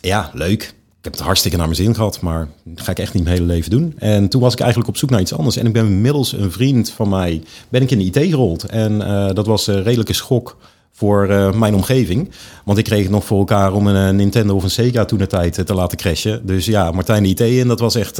ja, 0.00 0.30
leuk. 0.32 0.62
Ik 0.98 1.06
heb 1.06 1.12
het 1.12 1.22
hartstikke 1.22 1.56
naar 1.56 1.66
mijn 1.66 1.78
zin 1.78 1.94
gehad, 1.94 2.20
maar 2.20 2.48
dat 2.64 2.84
ga 2.84 2.90
ik 2.90 2.98
echt 2.98 3.14
niet 3.14 3.24
mijn 3.24 3.36
hele 3.36 3.48
leven 3.48 3.70
doen. 3.70 3.94
En 3.98 4.28
toen 4.28 4.40
was 4.40 4.52
ik 4.52 4.60
eigenlijk 4.60 4.90
op 4.90 4.96
zoek 4.96 5.10
naar 5.10 5.20
iets 5.20 5.34
anders. 5.34 5.56
En 5.56 5.66
ik 5.66 5.72
ben 5.72 5.86
inmiddels 5.86 6.32
een 6.32 6.52
vriend 6.52 6.90
van 6.90 7.08
mij, 7.08 7.42
ben 7.68 7.82
ik 7.82 7.90
in 7.90 7.98
de 7.98 8.04
IT 8.04 8.30
gerold. 8.30 8.64
En 8.64 9.02
eh, 9.02 9.34
dat 9.34 9.46
was 9.46 9.66
een 9.66 9.82
redelijke 9.82 10.12
schok 10.12 10.56
voor 10.92 11.28
eh, 11.28 11.52
mijn 11.52 11.74
omgeving. 11.74 12.30
Want 12.64 12.78
ik 12.78 12.84
kreeg 12.84 13.02
het 13.02 13.10
nog 13.10 13.24
voor 13.24 13.38
elkaar 13.38 13.72
om 13.72 13.86
een 13.86 14.08
eh, 14.08 14.14
Nintendo 14.14 14.54
of 14.54 14.62
een 14.62 14.70
Sega 14.70 15.04
toen 15.04 15.18
de 15.18 15.26
tijd 15.26 15.58
eh, 15.58 15.64
te 15.64 15.74
laten 15.74 15.98
crashen. 15.98 16.46
Dus 16.46 16.66
ja, 16.66 16.90
Martijn 16.90 17.22
de 17.22 17.28
IT 17.28 17.40
in, 17.40 17.68
dat 17.68 17.80
was 17.80 17.94
echt, 17.94 18.16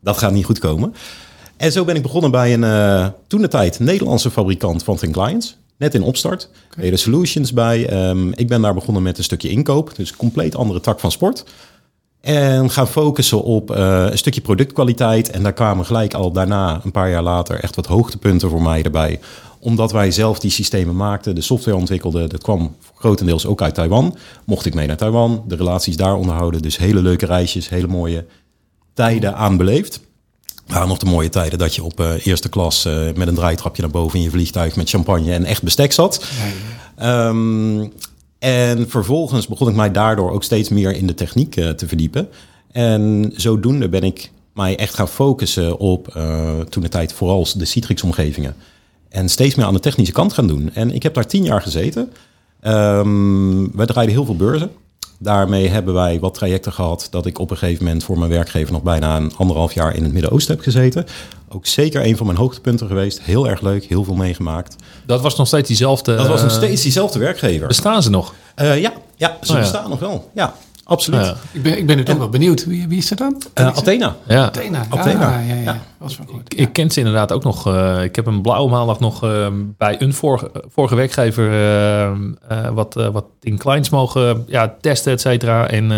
dat 0.00 0.18
gaat 0.18 0.32
niet 0.32 0.44
goed 0.44 0.58
komen. 0.58 0.94
En 1.56 1.72
zo 1.72 1.84
ben 1.84 1.96
ik 1.96 2.02
begonnen 2.02 2.30
bij 2.30 2.54
een 2.54 2.64
eh 2.64 3.06
toen 3.26 3.40
de 3.40 3.48
tijd 3.48 3.78
Nederlandse 3.78 4.30
fabrikant 4.30 4.84
van 4.84 4.96
Thin 4.96 5.12
Clients. 5.12 5.56
Net 5.76 5.94
in 5.94 6.02
opstart. 6.02 6.50
Okay. 6.76 6.90
Er 6.90 6.98
solutions 6.98 7.52
bij. 7.52 7.88
Ehm, 7.88 8.30
ik 8.32 8.48
ben 8.48 8.62
daar 8.62 8.74
begonnen 8.74 9.02
met 9.02 9.18
een 9.18 9.24
stukje 9.24 9.48
inkoop. 9.48 9.96
Dus 9.96 10.10
een 10.10 10.16
compleet 10.16 10.56
andere 10.56 10.80
tak 10.80 11.00
van 11.00 11.10
sport. 11.10 11.44
En 12.20 12.70
gaan 12.70 12.88
focussen 12.88 13.42
op 13.42 13.70
eh, 13.70 14.06
een 14.10 14.18
stukje 14.18 14.40
productkwaliteit. 14.40 15.30
En 15.30 15.42
daar 15.42 15.52
kwamen 15.52 15.86
gelijk 15.86 16.14
al 16.14 16.32
daarna, 16.32 16.80
een 16.84 16.90
paar 16.90 17.10
jaar 17.10 17.22
later, 17.22 17.60
echt 17.60 17.76
wat 17.76 17.86
hoogtepunten 17.86 18.50
voor 18.50 18.62
mij 18.62 18.82
erbij. 18.82 19.20
Omdat 19.60 19.92
wij 19.92 20.10
zelf 20.10 20.38
die 20.38 20.50
systemen 20.50 20.96
maakten, 20.96 21.34
de 21.34 21.40
software 21.40 21.76
ontwikkelden. 21.76 22.28
Dat 22.28 22.42
kwam 22.42 22.76
grotendeels 22.94 23.46
ook 23.46 23.62
uit 23.62 23.74
Taiwan. 23.74 24.16
Mocht 24.44 24.66
ik 24.66 24.74
mee 24.74 24.86
naar 24.86 24.96
Taiwan, 24.96 25.44
de 25.46 25.56
relaties 25.56 25.96
daar 25.96 26.14
onderhouden. 26.14 26.62
Dus 26.62 26.78
hele 26.78 27.02
leuke 27.02 27.26
reisjes, 27.26 27.68
hele 27.68 27.86
mooie 27.86 28.26
tijden 28.94 29.36
aan 29.36 29.56
beleefd. 29.56 30.00
waren 30.66 30.88
nog 30.88 30.98
de 30.98 31.06
mooie 31.06 31.28
tijden 31.28 31.58
dat 31.58 31.74
je 31.74 31.82
op 31.82 32.00
eh, 32.00 32.26
eerste 32.26 32.48
klas 32.48 32.84
eh, 32.84 32.94
met 33.14 33.28
een 33.28 33.34
draaitrapje 33.34 33.82
naar 33.82 33.90
boven 33.90 34.18
in 34.18 34.24
je 34.24 34.30
vliegtuig 34.30 34.76
met 34.76 34.88
champagne 34.88 35.32
en 35.32 35.44
echt 35.44 35.62
bestek 35.62 35.92
zat. 35.92 36.24
Ehm, 36.96 37.86
en 38.38 38.88
vervolgens 38.88 39.46
begon 39.46 39.68
ik 39.68 39.74
mij 39.74 39.90
daardoor 39.90 40.30
ook 40.30 40.44
steeds 40.44 40.68
meer 40.68 40.96
in 40.96 41.06
de 41.06 41.14
techniek 41.14 41.56
eh, 41.56 41.68
te 41.68 41.88
verdiepen. 41.88 42.28
En 42.72 43.32
zodoende 43.36 43.88
ben 43.88 44.02
ik 44.02 44.30
mij 44.54 44.76
echt 44.76 44.94
gaan 44.94 45.08
focussen 45.08 45.78
op 45.78 46.08
eh, 46.08 46.60
toen 46.60 46.82
de 46.82 46.88
tijd 46.88 47.12
vooral 47.12 47.46
de 47.56 47.64
Citrix-omgevingen. 47.64 48.54
En 49.08 49.28
steeds 49.28 49.54
meer 49.54 49.66
aan 49.66 49.74
de 49.74 49.80
technische 49.80 50.12
kant 50.12 50.32
gaan 50.32 50.46
doen. 50.46 50.70
En 50.74 50.94
ik 50.94 51.02
heb 51.02 51.14
daar 51.14 51.26
tien 51.26 51.44
jaar 51.44 51.62
gezeten. 51.62 52.12
Ehm 52.60 53.76
wij 53.76 53.86
draaiden 53.86 54.14
heel 54.14 54.24
veel 54.24 54.36
beurzen. 54.36 54.70
Daarmee 55.18 55.68
hebben 55.68 55.94
wij 55.94 56.20
wat 56.20 56.34
trajecten 56.34 56.72
gehad 56.72 57.06
dat 57.10 57.26
ik 57.26 57.38
op 57.38 57.50
een 57.50 57.56
gegeven 57.56 57.84
moment 57.84 58.04
voor 58.04 58.18
mijn 58.18 58.30
werkgever 58.30 58.72
nog 58.72 58.82
bijna 58.82 59.16
een 59.16 59.32
anderhalf 59.36 59.72
jaar 59.72 59.94
in 59.94 60.02
het 60.02 60.12
Midden-Oosten 60.12 60.54
heb 60.54 60.64
gezeten. 60.64 61.06
Ook 61.48 61.66
zeker 61.66 62.06
een 62.06 62.16
van 62.16 62.26
mijn 62.26 62.38
hoogtepunten 62.38 62.86
geweest. 62.86 63.20
Heel 63.22 63.48
erg 63.48 63.60
leuk, 63.60 63.84
heel 63.84 64.04
veel 64.04 64.14
meegemaakt. 64.14 64.76
Dat 65.06 65.20
was 65.20 65.36
nog 65.36 65.46
steeds 65.46 65.68
diezelfde... 65.68 66.16
Dat 66.16 66.26
was 66.26 66.42
nog 66.42 66.50
eh, 66.50 66.56
steeds 66.56 66.82
diezelfde 66.82 67.18
werkgever. 67.18 67.66
Bestaan 67.66 68.02
ze 68.02 68.10
nog? 68.10 68.34
Eh, 68.54 68.80
ja, 68.80 68.92
ja, 69.16 69.36
ze 69.42 69.50
Oh 69.50 69.56
ja. 69.56 69.62
bestaan 69.62 69.90
nog 69.90 69.98
wel. 69.98 70.30
Ja, 70.34 70.54
absoluut. 70.88 71.24
Ja. 71.24 71.34
Ik 71.52 71.62
ben, 71.62 71.78
ik 71.78 71.86
ben 71.86 71.96
nu 71.96 72.02
toch 72.02 72.16
wel 72.16 72.28
benieuwd. 72.28 72.66
Wie, 72.66 72.88
wie 72.88 72.98
is 72.98 73.10
er 73.10 73.16
dan? 73.16 73.42
Eh, 73.54 73.66
Athena. 73.66 74.16
Ja. 74.26 74.44
Athena. 74.44 74.86
Athena. 74.88 75.38
Ah, 75.38 75.48
ja, 75.48 75.54
ja. 75.54 75.60
Ja. 75.62 75.80
Was 75.98 76.18
wel 76.18 76.26
goed. 76.26 76.58
Ik 76.60 76.72
ken 76.72 76.90
ze 76.90 76.98
inderdaad 76.98 77.32
ook 77.32 77.44
nog. 77.44 77.66
eh, 77.66 78.02
ik 78.02 78.16
heb 78.16 78.26
een 78.26 78.42
blauwe 78.42 78.70
maandag 78.70 79.00
nog 79.00 79.24
eh, 79.24 79.46
bij 79.76 80.02
een 80.02 80.14
vorige, 80.14 80.50
vorige 80.68 80.94
werkgever 80.94 81.50
wat, 82.74 82.96
eh, 82.96 83.08
wat 83.08 83.24
in 83.40 83.58
clients 83.58 83.88
mogen 83.88 84.44
ja, 84.46 84.76
testen, 84.80 85.12
et 85.12 85.20
cetera. 85.20 85.68
En 85.70 85.90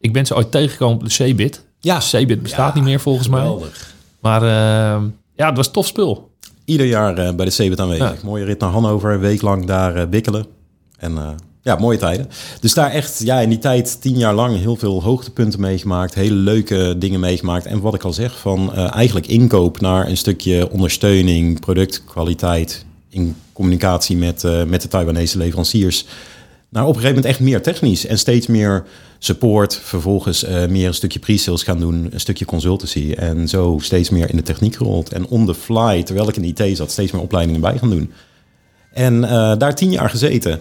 ik 0.00 0.12
ben 0.12 0.26
ze 0.26 0.34
ooit 0.36 0.50
tegengekomen 0.50 0.94
op 0.98 1.08
de 1.08 1.32
Cbit. 1.32 1.66
Ja. 1.80 1.98
Cbit 1.98 2.42
bestaat 2.42 2.68
Ja, 2.68 2.74
niet 2.74 2.84
meer 2.88 3.00
volgens 3.00 3.28
mij. 3.28 3.40
Geweldig. 3.40 3.94
Maar 4.20 4.42
eh, 4.42 5.02
ja, 5.34 5.46
het 5.46 5.56
was 5.56 5.70
tof 5.70 5.86
spul. 5.86 6.30
Ieder 6.64 6.86
jaar 6.86 7.18
eh, 7.18 7.34
bij 7.34 7.44
de 7.44 7.50
CeBIT 7.50 7.80
aanwezig. 7.80 8.12
Ja. 8.12 8.16
Mooie 8.24 8.44
rit 8.44 8.60
naar 8.60 8.70
Hannover, 8.70 9.12
een 9.12 9.20
week 9.20 9.42
lang 9.42 9.66
daar 9.66 10.08
bikkelen. 10.08 10.46
En 10.98 11.18
eh, 11.18 11.28
ja, 11.68 11.76
mooie 11.76 11.98
tijden. 11.98 12.28
Dus 12.60 12.74
daar 12.74 12.90
echt, 12.90 13.20
ja, 13.24 13.40
in 13.40 13.48
die 13.48 13.58
tijd 13.58 14.00
tien 14.00 14.18
jaar 14.18 14.34
lang 14.34 14.58
heel 14.58 14.76
veel 14.76 15.02
hoogtepunten 15.02 15.60
meegemaakt. 15.60 16.14
Hele 16.14 16.34
leuke 16.34 16.94
dingen 16.98 17.20
meegemaakt. 17.20 17.66
En 17.66 17.80
wat 17.80 17.94
ik 17.94 18.02
al 18.02 18.12
zeg, 18.12 18.38
van 18.38 18.74
eh, 18.74 18.94
eigenlijk 18.94 19.26
inkoop 19.26 19.80
naar 19.80 20.08
een 20.08 20.16
stukje 20.16 20.70
ondersteuning, 20.70 21.60
productkwaliteit. 21.60 22.84
In 23.08 23.36
communicatie 23.52 24.16
met, 24.16 24.44
eh, 24.44 24.64
met 24.64 24.82
de 24.82 24.88
Taiwanese 24.88 25.38
leveranciers. 25.38 26.06
Nou, 26.68 26.86
op 26.86 26.94
een 26.94 27.00
gegeven 27.00 27.22
moment 27.22 27.24
echt 27.24 27.40
meer 27.40 27.62
technisch 27.62 28.06
en 28.06 28.18
steeds 28.18 28.46
meer 28.46 28.84
support. 29.18 29.80
Vervolgens 29.82 30.44
eh, 30.44 30.66
meer 30.66 30.86
een 30.86 30.94
stukje 30.94 31.18
pre-sales 31.18 31.62
gaan 31.62 31.80
doen, 31.80 32.08
een 32.10 32.20
stukje 32.20 32.44
consultancy. 32.44 33.12
En 33.16 33.48
zo 33.48 33.78
steeds 33.80 34.10
meer 34.10 34.30
in 34.30 34.36
de 34.36 34.42
techniek 34.42 34.76
gerold. 34.76 35.12
En 35.12 35.26
on 35.26 35.46
the 35.46 35.54
fly, 35.54 36.02
terwijl 36.02 36.28
ik 36.28 36.36
in 36.36 36.54
de 36.54 36.64
IT 36.64 36.76
zat, 36.76 36.90
steeds 36.90 37.12
meer 37.12 37.22
opleidingen 37.22 37.60
bij 37.60 37.78
gaan 37.78 37.90
doen. 37.90 38.12
En 38.92 39.20
daar 39.58 39.74
tien 39.74 39.90
jaar 39.90 40.10
gezeten. 40.10 40.60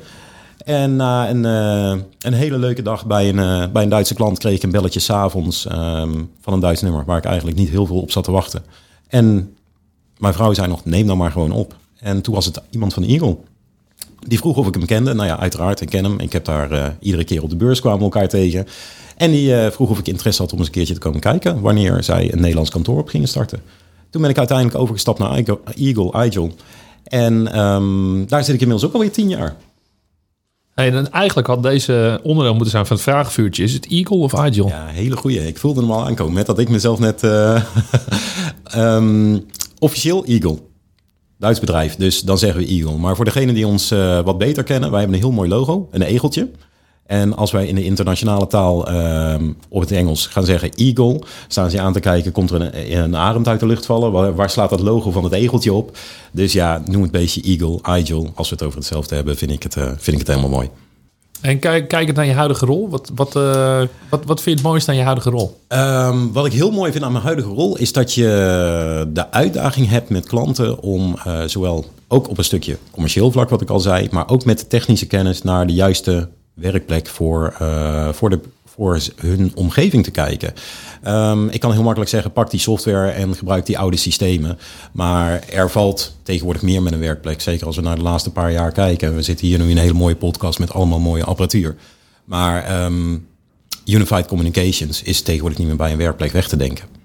En 0.68 0.96
na 0.96 1.30
een, 1.30 1.46
eh, 1.46 2.04
een 2.20 2.34
hele 2.34 2.58
leuke 2.58 2.82
dag 2.82 3.06
bij 3.06 3.30
een, 3.30 3.40
eh, 3.40 3.72
bij 3.72 3.84
een 3.84 3.90
Duitse 3.90 4.14
klant 4.14 4.40
kreeg 4.40 4.56
ik 4.56 4.64
een 4.64 4.72
belletje 4.72 5.00
s'avonds 5.00 5.68
avonds 5.68 6.32
van 6.42 6.54
een 6.54 6.60
Duits 6.60 6.82
nummer, 6.82 7.06
waar 7.06 7.18
ik 7.18 7.26
eigenlijk 7.26 7.58
niet 7.58 7.70
heel 7.70 7.86
veel 7.86 8.02
op 8.02 8.12
zat 8.12 8.24
te 8.24 8.32
wachten. 8.32 8.64
En 9.08 9.56
mijn 10.18 10.34
vrouw 10.34 10.54
zei 10.54 10.68
nog, 10.68 10.86
neem 10.86 11.06
nou 11.06 11.18
maar 11.18 11.32
gewoon 11.32 11.52
op. 11.52 11.76
En 12.00 12.22
toen 12.22 12.34
was 12.34 12.46
het 12.46 12.62
iemand 12.70 12.94
van 12.94 13.04
Eagle. 13.04 13.38
Die 14.20 14.38
vroeg 14.38 14.58
of 14.58 14.68
ik 14.68 14.74
hem 14.74 14.86
kende. 14.86 15.14
Nou 15.14 15.28
ja, 15.28 15.40
uiteraard, 15.40 15.82
ik 15.82 15.90
ken 15.90 16.04
hem. 16.04 16.20
Ik 16.20 16.34
heb 16.34 16.46
daar 16.46 16.72
eh, 16.72 16.88
iedere 17.00 17.24
keer 17.24 17.44
op 17.44 17.50
de 17.50 17.56
beurs 17.56 17.80
kwamen 17.80 18.00
we 18.00 18.04
elkaar 18.04 18.28
tegen. 18.28 18.68
En 19.18 19.32
die 19.32 19.56
eh, 19.56 19.72
vroeg 19.72 19.90
of 19.90 20.00
ik 20.00 20.08
interesse 20.08 20.42
had 20.42 20.52
om 20.52 20.58
eens 20.58 20.68
een 20.68 20.74
keertje 20.74 20.94
te 20.94 21.00
komen 21.00 21.20
kijken... 21.20 21.62
wanneer 21.62 22.04
zij 22.04 22.34
een 22.34 22.40
Nederlands 22.40 22.70
kantoor 22.70 23.00
op 23.00 23.08
gingen 23.08 23.28
starten. 23.28 23.62
Toen 24.10 24.22
ben 24.22 24.30
ik 24.30 24.38
uiteindelijk 24.38 24.78
overgestapt 24.78 25.20
naar 25.20 25.32
Eagle, 25.32 26.12
Eagle. 26.12 26.52
En 27.04 27.54
ehm, 27.54 28.26
daar 28.26 28.44
zit 28.44 28.54
ik 28.54 28.62
inmiddels 28.62 28.86
ook 28.86 28.94
alweer 28.94 29.12
tien 29.12 29.30
jaar. 29.30 29.56
En 30.86 31.12
eigenlijk 31.12 31.48
had 31.48 31.64
deze 31.64 32.20
onderdeel 32.24 32.54
moeten 32.54 32.72
zijn 32.72 32.86
van 32.86 32.96
het 32.96 33.06
vragenvuurtje. 33.06 33.64
Is 33.64 33.74
het 33.74 33.88
Eagle 33.88 34.18
of 34.18 34.36
Agile? 34.36 34.68
Ja, 34.68 34.86
hele 34.86 35.16
goeie. 35.16 35.48
Ik 35.48 35.58
voelde 35.58 35.82
hem 35.82 35.92
al 35.92 36.06
aankomen 36.06 36.34
met 36.34 36.46
dat 36.46 36.60
ik 36.60 36.70
mezelf 36.70 37.00
net... 37.00 37.24
eh, 37.24 37.62
ehm, 38.64 39.40
officieel 39.80 40.26
Eagle. 40.26 40.60
Duits 41.38 41.60
bedrijf, 41.60 41.96
dus 41.96 42.22
dan 42.22 42.38
zeggen 42.38 42.60
we 42.62 42.68
Eagle. 42.68 42.98
Maar 42.98 43.16
voor 43.16 43.26
degenen 43.26 43.56
die 43.56 43.68
ons 43.68 43.92
eh, 43.92 44.20
wat 44.22 44.38
beter 44.38 44.64
kennen, 44.64 44.90
wij 44.90 45.00
hebben 45.00 45.18
een 45.18 45.24
heel 45.24 45.34
mooi 45.34 45.50
logo, 45.50 45.88
een 45.92 46.02
egeltje. 46.02 46.52
En 47.08 47.36
als 47.36 47.52
wij 47.52 47.68
in 47.68 47.76
de 47.76 47.84
internationale 47.84 48.48
taal 48.48 48.88
ehm, 48.88 49.52
op 49.70 49.82
het 49.82 49.92
Engels 49.92 50.28
gaan 50.28 50.46
zeggen 50.46 50.72
Eagle, 50.72 51.22
staan 51.48 51.70
ze 51.70 51.82
aan 51.82 51.94
te 51.94 52.00
kijken, 52.00 52.32
komt 52.32 52.52
er 52.52 52.62
een, 52.62 52.98
een 52.98 53.16
arend 53.16 53.48
uit 53.48 53.60
de 53.60 53.66
lucht 53.66 53.86
vallen? 53.86 54.12
Waar, 54.12 54.36
waar 54.36 54.50
slaat 54.50 54.70
dat 54.70 54.80
logo 54.80 55.12
van 55.12 55.24
het 55.24 55.34
egeltje 55.34 55.74
op? 55.74 55.98
Dus 56.32 56.54
ja, 56.54 56.82
noem 56.86 57.02
het 57.02 57.12
beestje 57.12 57.42
Eagle, 57.42 57.80
Agile. 57.82 58.28
Als 58.36 58.50
we 58.50 58.56
het 58.56 58.64
over 58.64 58.78
hetzelfde 58.78 59.16
hebben, 59.16 59.38
vind 59.38 59.52
ik 59.52 59.64
het, 59.64 59.76
eh, 59.76 59.84
vind 59.84 60.08
ik 60.08 60.18
het 60.18 60.28
helemaal 60.28 60.50
mooi. 60.50 60.70
En 61.42 61.60
kijk, 61.60 61.88
kijkend 61.88 62.18
naar 62.18 62.26
je 62.26 62.34
huidige 62.34 62.66
rol. 62.66 62.90
Wat, 62.90 63.12
wat, 63.16 63.36
eh, 63.36 63.82
wat, 64.10 64.26
wat 64.26 64.42
vind 64.42 64.44
je 64.44 64.52
het 64.52 64.62
mooiste 64.62 64.92
aan 64.92 64.98
je 64.98 65.04
huidige 65.04 65.30
rol? 65.30 65.60
Ehm, 65.68 66.32
wat 66.32 66.46
ik 66.46 66.54
heel 66.54 66.72
mooi 66.72 66.92
vind 66.92 67.04
aan 67.04 67.12
mijn 67.12 67.24
huidige 67.24 67.50
rol 67.50 67.78
is 67.78 67.92
dat 67.92 68.14
je 68.14 68.26
de 69.14 69.32
uitdaging 69.32 69.90
hebt 69.90 70.10
met 70.10 70.26
klanten 70.26 70.82
om 70.82 71.16
eh, 71.24 71.42
zowel 71.46 71.86
ook 72.08 72.30
op 72.30 72.38
een 72.38 72.44
stukje 72.44 72.78
commercieel 72.92 73.32
vlak, 73.32 73.50
wat 73.50 73.62
ik 73.62 73.70
al 73.70 73.80
zei, 73.80 74.08
maar 74.12 74.30
ook 74.30 74.46
met 74.46 74.60
de 74.60 74.68
technische 74.68 75.08
kennis 75.08 75.42
naar 75.42 75.68
de 75.68 75.74
juiste 75.74 76.30
werkplek 76.58 77.08
voor, 77.08 77.56
eh, 77.60 78.10
voor, 78.14 78.30
de, 78.30 78.40
voor 78.66 79.00
hun 79.16 79.52
omgeving 79.56 80.04
te 80.04 80.12
kijken. 80.12 80.54
Ehm, 81.04 81.48
ik 81.48 81.60
kan 81.60 81.72
heel 81.72 81.84
makkelijk 81.84 82.10
zeggen, 82.10 82.32
pak 82.32 82.52
die 82.52 82.60
software 82.60 83.10
en 83.10 83.36
gebruik 83.36 83.66
die 83.66 83.78
oude 83.78 83.98
systemen. 83.98 84.58
Maar 84.92 85.44
er 85.50 85.70
valt 85.70 86.16
tegenwoordig 86.24 86.62
meer 86.62 86.82
met 86.82 86.94
een 86.94 87.00
werkplek. 87.00 87.42
Zeker 87.42 87.66
als 87.66 87.76
we 87.76 87.82
naar 87.82 87.96
de 87.96 88.02
laatste 88.02 88.32
paar 88.32 88.52
jaar 88.52 88.72
kijken. 88.72 89.16
We 89.16 89.22
zitten 89.22 89.48
hier 89.48 89.58
nu 89.58 89.64
in 89.64 89.72
een 89.72 89.78
hele 89.78 89.94
mooie 89.94 90.16
podcast 90.16 90.60
met 90.60 90.74
allemaal 90.74 91.00
mooie 91.00 91.24
apparatuur. 91.24 91.76
Maar 92.26 92.64
ehm, 92.64 93.18
Unified 93.86 94.26
Communications 94.26 95.02
is 95.02 95.22
tegenwoordig 95.22 95.58
niet 95.58 95.68
meer 95.68 95.78
bij 95.78 95.92
een 95.92 95.98
werkplek 95.98 96.32
weg 96.32 96.48
te 96.48 96.58
denken. 96.58 96.97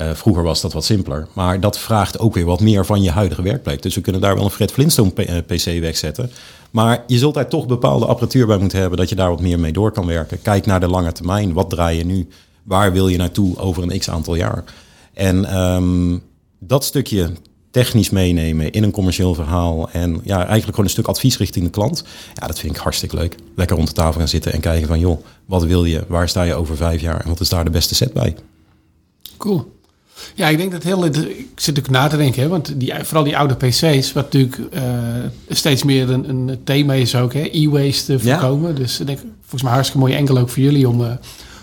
Eh, 0.00 0.10
vroeger 0.14 0.42
was 0.42 0.60
dat 0.60 0.72
wat 0.72 0.84
simpeler. 0.84 1.26
Maar 1.32 1.60
dat 1.60 1.78
vraagt 1.78 2.18
ook 2.18 2.34
weer 2.34 2.44
wat 2.44 2.60
meer 2.60 2.86
van 2.86 3.02
je 3.02 3.10
huidige 3.10 3.42
werkplek. 3.42 3.82
Dus 3.82 3.94
we 3.94 4.00
kunnen 4.00 4.20
daar 4.20 4.34
wel 4.34 4.44
een 4.44 4.50
Fred 4.50 4.72
Flintstone 4.72 5.10
P- 5.10 5.18
eh, 5.18 5.36
PC 5.46 5.80
wegzetten. 5.80 6.30
Maar 6.70 7.04
je 7.06 7.18
zult 7.18 7.34
daar 7.34 7.48
toch 7.48 7.66
bepaalde 7.66 8.06
apparatuur 8.06 8.46
bij 8.46 8.58
moeten 8.58 8.78
hebben... 8.80 8.98
dat 8.98 9.08
je 9.08 9.14
daar 9.14 9.28
wat 9.28 9.40
meer 9.40 9.58
mee 9.58 9.72
door 9.72 9.92
kan 9.92 10.06
werken. 10.06 10.42
Kijk 10.42 10.66
naar 10.66 10.80
de 10.80 10.88
lange 10.88 11.12
termijn. 11.12 11.52
Wat 11.52 11.70
draai 11.70 11.98
je 11.98 12.04
nu? 12.04 12.28
Waar 12.62 12.92
wil 12.92 13.08
je 13.08 13.16
naartoe 13.16 13.58
over 13.58 13.82
een 13.82 13.98
x-aantal 13.98 14.34
jaar? 14.34 14.64
En 15.14 15.44
ehm, 15.44 16.18
dat 16.58 16.84
stukje 16.84 17.30
technisch 17.70 18.10
meenemen 18.10 18.70
in 18.72 18.82
een 18.82 18.90
commercieel 18.90 19.34
verhaal... 19.34 19.90
en 19.90 20.20
ja, 20.24 20.36
eigenlijk 20.36 20.70
gewoon 20.70 20.84
een 20.84 20.90
stuk 20.90 21.08
advies 21.08 21.38
richting 21.38 21.64
de 21.64 21.70
klant... 21.70 22.04
ja, 22.34 22.46
dat 22.46 22.58
vind 22.58 22.76
ik 22.76 22.80
hartstikke 22.80 23.16
leuk. 23.16 23.34
Lekker 23.56 23.76
rond 23.76 23.88
de 23.88 23.94
tafel 23.94 24.18
gaan 24.18 24.28
zitten 24.28 24.52
en 24.52 24.60
kijken 24.60 24.88
van... 24.88 24.98
joh, 24.98 25.24
wat 25.46 25.62
wil 25.62 25.84
je? 25.84 26.04
Waar 26.08 26.28
sta 26.28 26.42
je 26.42 26.54
over 26.54 26.76
vijf 26.76 27.00
jaar? 27.00 27.20
En 27.20 27.28
wat 27.28 27.40
is 27.40 27.48
daar 27.48 27.64
de 27.64 27.70
beste 27.70 27.94
set 27.94 28.12
bij? 28.12 28.36
Cool. 29.36 29.78
Ja, 30.34 30.48
ik 30.48 30.56
denk 30.56 30.72
dat 30.72 30.82
heel. 30.82 31.04
Ik 31.04 31.46
zit 31.56 31.78
ook 31.78 31.90
na 31.90 32.08
te 32.08 32.16
denken, 32.16 32.42
hè, 32.42 32.48
want 32.48 32.72
die, 32.80 32.92
vooral 33.02 33.24
die 33.24 33.36
oude 33.36 33.54
PC's, 33.54 34.12
wat 34.12 34.32
natuurlijk 34.32 34.58
eh, 34.72 34.82
steeds 35.48 35.82
meer 35.84 36.10
een, 36.10 36.28
een 36.28 36.58
thema 36.64 36.92
is 36.92 37.14
ook, 37.16 37.32
hè, 37.34 37.48
e-waste 37.52 38.12
Ja. 38.12 38.18
voorkomen. 38.18 38.74
Dus 38.74 39.00
ik 39.00 39.06
denk, 39.06 39.18
volgens 39.40 39.62
mij 39.62 39.72
hartstikke 39.72 40.04
mooie 40.06 40.16
enkel 40.18 40.38
ook 40.38 40.48
voor 40.48 40.62
jullie 40.62 40.88
om, 40.88 41.04
eh, 41.04 41.10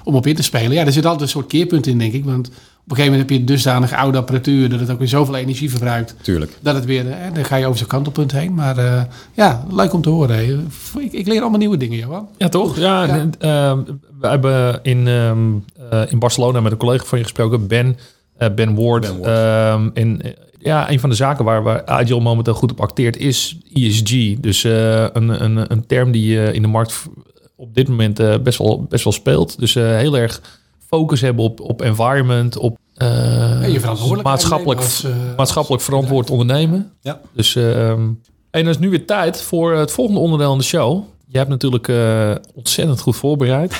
om 0.03 0.15
op 0.15 0.27
in 0.27 0.35
te 0.35 0.43
spelen. 0.43 0.71
Ja, 0.71 0.85
er 0.85 0.91
zit 0.91 1.03
altijd 1.05 1.21
een 1.23 1.29
soort 1.29 1.47
keerpunt 1.47 1.87
in, 1.87 1.97
denk 1.97 2.13
ik. 2.13 2.25
Want 2.25 2.47
op 2.47 2.93
een 2.93 2.99
gegeven 2.99 3.11
moment 3.19 3.29
heb 3.29 3.39
je 3.39 3.53
dusdanig 3.53 3.93
oude 3.93 4.17
apparatuur 4.17 4.69
dat 4.69 4.79
het 4.79 4.89
ook 4.91 4.99
weer 4.99 5.07
zoveel 5.07 5.35
energie 5.35 5.69
verbruikt. 5.69 6.15
Tuurlijk. 6.21 6.57
Dat 6.61 6.75
het 6.75 6.85
weer, 6.85 7.03
hè, 7.07 7.31
dan 7.31 7.45
ga 7.45 7.55
je 7.55 7.65
over 7.65 7.77
zo'n 7.77 7.87
kantelpunt 7.87 8.31
heen. 8.31 8.53
Maar 8.53 8.77
eh, 8.77 9.01
ja, 9.33 9.65
leuk 9.71 9.93
om 9.93 10.01
te 10.01 10.09
horen. 10.09 10.35
hè. 10.37 10.57
Ik, 11.01 11.11
ik 11.11 11.27
leer 11.27 11.41
allemaal 11.41 11.59
nieuwe 11.59 11.77
dingen, 11.77 11.97
Johan. 11.97 12.27
Ja, 12.37 12.49
toch? 12.49 12.77
Ja, 12.77 13.03
Ja. 13.03 13.17
en, 13.17 13.31
ehm, 13.39 13.79
we 14.19 14.27
hebben 14.27 14.79
in, 14.83 15.07
ehm, 15.07 15.37
eh, 15.91 16.11
in 16.11 16.19
Barcelona 16.19 16.61
met 16.61 16.71
een 16.71 16.77
collega 16.77 17.05
van 17.05 17.17
je 17.17 17.23
gesproken, 17.23 17.67
Ben, 17.67 17.87
eh, 17.87 17.93
ben 18.37 18.75
Ward. 18.75 19.01
Ben 19.01 19.19
Ward. 19.19 19.25
Ehm, 19.25 19.89
en 19.93 20.21
eh, 20.21 20.31
ja, 20.59 20.91
een 20.91 20.99
van 20.99 21.09
de 21.09 21.15
zaken 21.15 21.45
waar, 21.45 21.63
waar 21.63 21.85
Agile 21.85 22.19
momenteel 22.19 22.53
goed 22.53 22.71
op 22.71 22.81
acteert 22.81 23.17
is 23.17 23.57
ESG. 23.73 24.39
Dus 24.39 24.63
eh, 24.63 25.01
een, 25.13 25.43
een, 25.43 25.71
een 25.71 25.85
term 25.85 26.11
die 26.11 26.39
eh, 26.41 26.53
in 26.53 26.61
de 26.61 26.67
markt 26.67 27.05
op 27.55 27.73
dit 27.73 27.87
moment 27.87 28.19
eh, 28.19 28.37
best, 28.39 28.57
wel, 28.57 28.85
best 28.89 29.03
wel 29.03 29.13
speelt. 29.13 29.59
Dus 29.59 29.75
eh, 29.75 29.83
heel 29.83 30.17
erg 30.17 30.41
focus 30.87 31.21
hebben 31.21 31.43
op, 31.43 31.59
op 31.61 31.81
environment, 31.81 32.57
op 32.57 32.77
eh, 32.97 33.73
je 33.73 34.19
maatschappelijk, 34.23 34.79
als, 34.79 35.03
eh, 35.03 35.11
maatschappelijk 35.37 35.83
verantwoord 35.83 36.29
ondernemen. 36.29 36.91
Ja. 37.01 37.21
Dus, 37.33 37.55
ehm, 37.55 38.01
en 38.51 38.63
dan 38.63 38.67
is 38.67 38.79
nu 38.79 38.89
weer 38.89 39.05
tijd 39.05 39.41
voor 39.41 39.73
het 39.75 39.91
volgende 39.91 40.19
onderdeel 40.19 40.51
in 40.51 40.57
de 40.57 40.63
show. 40.63 41.03
je 41.27 41.37
hebt 41.37 41.49
natuurlijk 41.49 41.87
eh, 41.87 42.31
ontzettend 42.53 42.99
goed 42.99 43.15
voorbereid. 43.15 43.71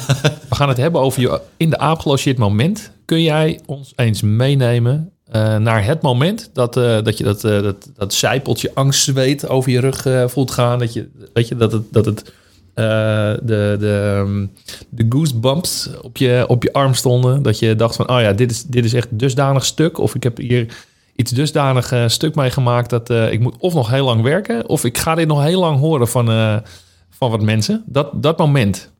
We 0.48 0.54
gaan 0.54 0.68
het 0.68 0.76
hebben 0.76 1.00
over 1.00 1.20
je 1.20 1.40
in 1.56 1.70
de 1.70 1.78
aap 1.78 1.98
gelogeerd 1.98 2.38
moment. 2.38 2.90
Kun 3.06 3.22
jij 3.22 3.60
ons 3.66 3.92
eens 3.96 4.22
meenemen 4.22 5.12
eh, 5.24 5.56
naar 5.56 5.84
het 5.84 6.02
moment 6.02 6.50
dat, 6.52 6.76
eh, 6.76 7.02
dat 7.02 7.18
je 7.18 7.24
dat, 7.24 7.44
eh, 7.44 7.62
dat, 7.62 7.90
dat 7.96 8.14
zijpeltje 8.14 8.70
angstzweet 8.74 9.48
over 9.48 9.70
je 9.70 9.80
rug 9.80 10.30
voelt 10.30 10.50
gaan? 10.50 10.78
Dat, 10.78 10.92
je, 10.92 11.08
weet 11.32 11.48
je, 11.48 11.56
dat 11.56 11.72
het, 11.72 11.92
dat 11.92 12.04
het 12.04 12.32
de, 12.74 13.76
de, 13.78 14.14
ehm, 14.16 14.46
de 14.88 15.06
goosebumps 15.08 15.90
op 16.02 16.16
je, 16.16 16.44
op 16.48 16.62
je 16.62 16.72
arm 16.72 16.94
stonden. 16.94 17.42
Dat 17.42 17.58
je 17.58 17.76
dacht 17.76 17.96
van, 17.96 18.10
oh 18.10 18.20
ja, 18.20 18.32
dit 18.32 18.50
is, 18.50 18.62
dit 18.62 18.84
is 18.84 18.92
echt 18.92 19.08
dusdanig 19.10 19.64
stuk. 19.64 19.98
Of 19.98 20.14
ik 20.14 20.22
heb 20.22 20.36
hier 20.36 20.66
iets 21.16 21.30
dusdanig 21.30 21.94
stuk 22.06 22.34
meegemaakt 22.34 22.90
dat 22.90 23.10
eh, 23.10 23.32
ik 23.32 23.40
moet 23.40 23.56
of 23.58 23.74
nog 23.74 23.90
heel 23.90 24.04
lang 24.04 24.22
werken... 24.22 24.68
of 24.68 24.84
ik 24.84 24.98
ga 24.98 25.14
dit 25.14 25.26
nog 25.26 25.42
heel 25.42 25.60
lang 25.60 25.78
horen 25.78 26.08
van, 26.08 26.26
van 27.18 27.30
wat 27.30 27.42
mensen. 27.42 27.82
Dat, 27.86 28.08
dat 28.14 28.38
moment. 28.38 28.90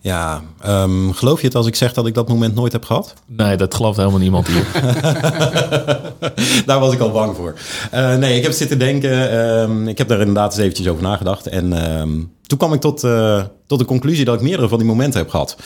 Ja, 0.00 0.42
ehm, 0.62 1.10
geloof 1.10 1.40
je 1.40 1.46
het 1.46 1.56
als 1.56 1.66
ik 1.66 1.74
zeg 1.74 1.92
dat 1.92 2.06
ik 2.06 2.14
dat 2.14 2.28
moment 2.28 2.54
nooit 2.54 2.72
heb 2.72 2.84
gehad? 2.84 3.14
Nee, 3.26 3.56
dat 3.56 3.74
gelooft 3.74 3.96
helemaal 3.96 4.18
niemand 4.18 4.46
hier. 4.46 4.66
daar 6.66 6.80
was 6.80 6.92
ik 6.92 7.00
al 7.00 7.10
bang 7.10 7.36
voor. 7.36 7.54
Eh, 7.90 8.16
nee, 8.16 8.36
ik 8.36 8.42
heb 8.42 8.52
zitten 8.52 8.78
denken. 8.78 9.30
ehm, 9.30 9.88
ik 9.88 9.98
heb 9.98 10.08
daar 10.08 10.18
inderdaad 10.18 10.52
eens 10.52 10.60
eventjes 10.60 10.88
over 10.88 11.02
nagedacht. 11.02 11.46
En 11.46 11.72
ehm, 11.72 12.10
toen 12.46 12.58
kwam 12.58 12.72
ik 12.72 12.80
tot, 12.80 13.04
eh, 13.04 13.42
tot 13.66 13.78
de 13.78 13.84
conclusie 13.84 14.24
dat 14.24 14.34
ik 14.34 14.40
meerdere 14.40 14.68
van 14.68 14.78
die 14.78 14.86
momenten 14.86 15.20
heb 15.20 15.30
gehad. 15.30 15.56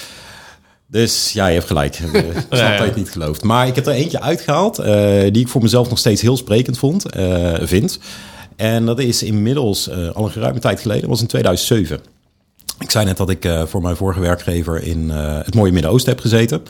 Dus 0.87 1.33
ja, 1.33 1.47
je 1.47 1.55
hebt 1.55 1.67
gelijk. 1.67 1.99
Ik 1.99 2.09
snap 2.09 2.47
Ja, 2.51 2.59
ja. 2.59 2.71
dat 2.71 2.79
je 2.79 2.85
het 2.85 2.97
niet 2.97 3.11
gelooft. 3.11 3.43
Maar 3.43 3.67
ik 3.67 3.75
heb 3.75 3.87
er 3.87 3.93
eentje 3.93 4.21
uitgehaald 4.21 4.79
eh, 4.79 4.93
die 5.33 5.43
ik 5.43 5.49
voor 5.49 5.63
mezelf 5.63 5.89
nog 5.89 5.99
steeds 5.99 6.23
heel 6.23 6.37
sprekend 6.37 6.79
vond, 6.79 7.13
eh, 7.13 7.55
vind. 7.61 7.99
En 8.61 8.87
dat 8.87 8.99
is 8.99 9.23
inmiddels 9.23 9.89
eh, 9.89 10.11
al 10.11 10.25
een 10.25 10.31
geruime 10.31 10.59
tijd 10.59 10.81
geleden. 10.81 11.01
Dat 11.01 11.11
was 11.11 11.21
in 11.21 11.27
2007. 11.27 12.01
Ik 12.79 12.91
zei 12.91 13.05
net 13.05 13.17
dat 13.17 13.31
ik 13.31 13.45
eh, 13.45 13.67
voor 13.67 13.83
mijn 13.83 13.97
vorige 13.97 14.21
werkgever 14.21 14.83
in 14.83 15.11
eh, 15.11 15.39
het 15.45 15.55
mooie 15.55 15.73
Midden-Oosten 15.73 16.13
heb 16.13 16.21
gezeten. 16.21 16.63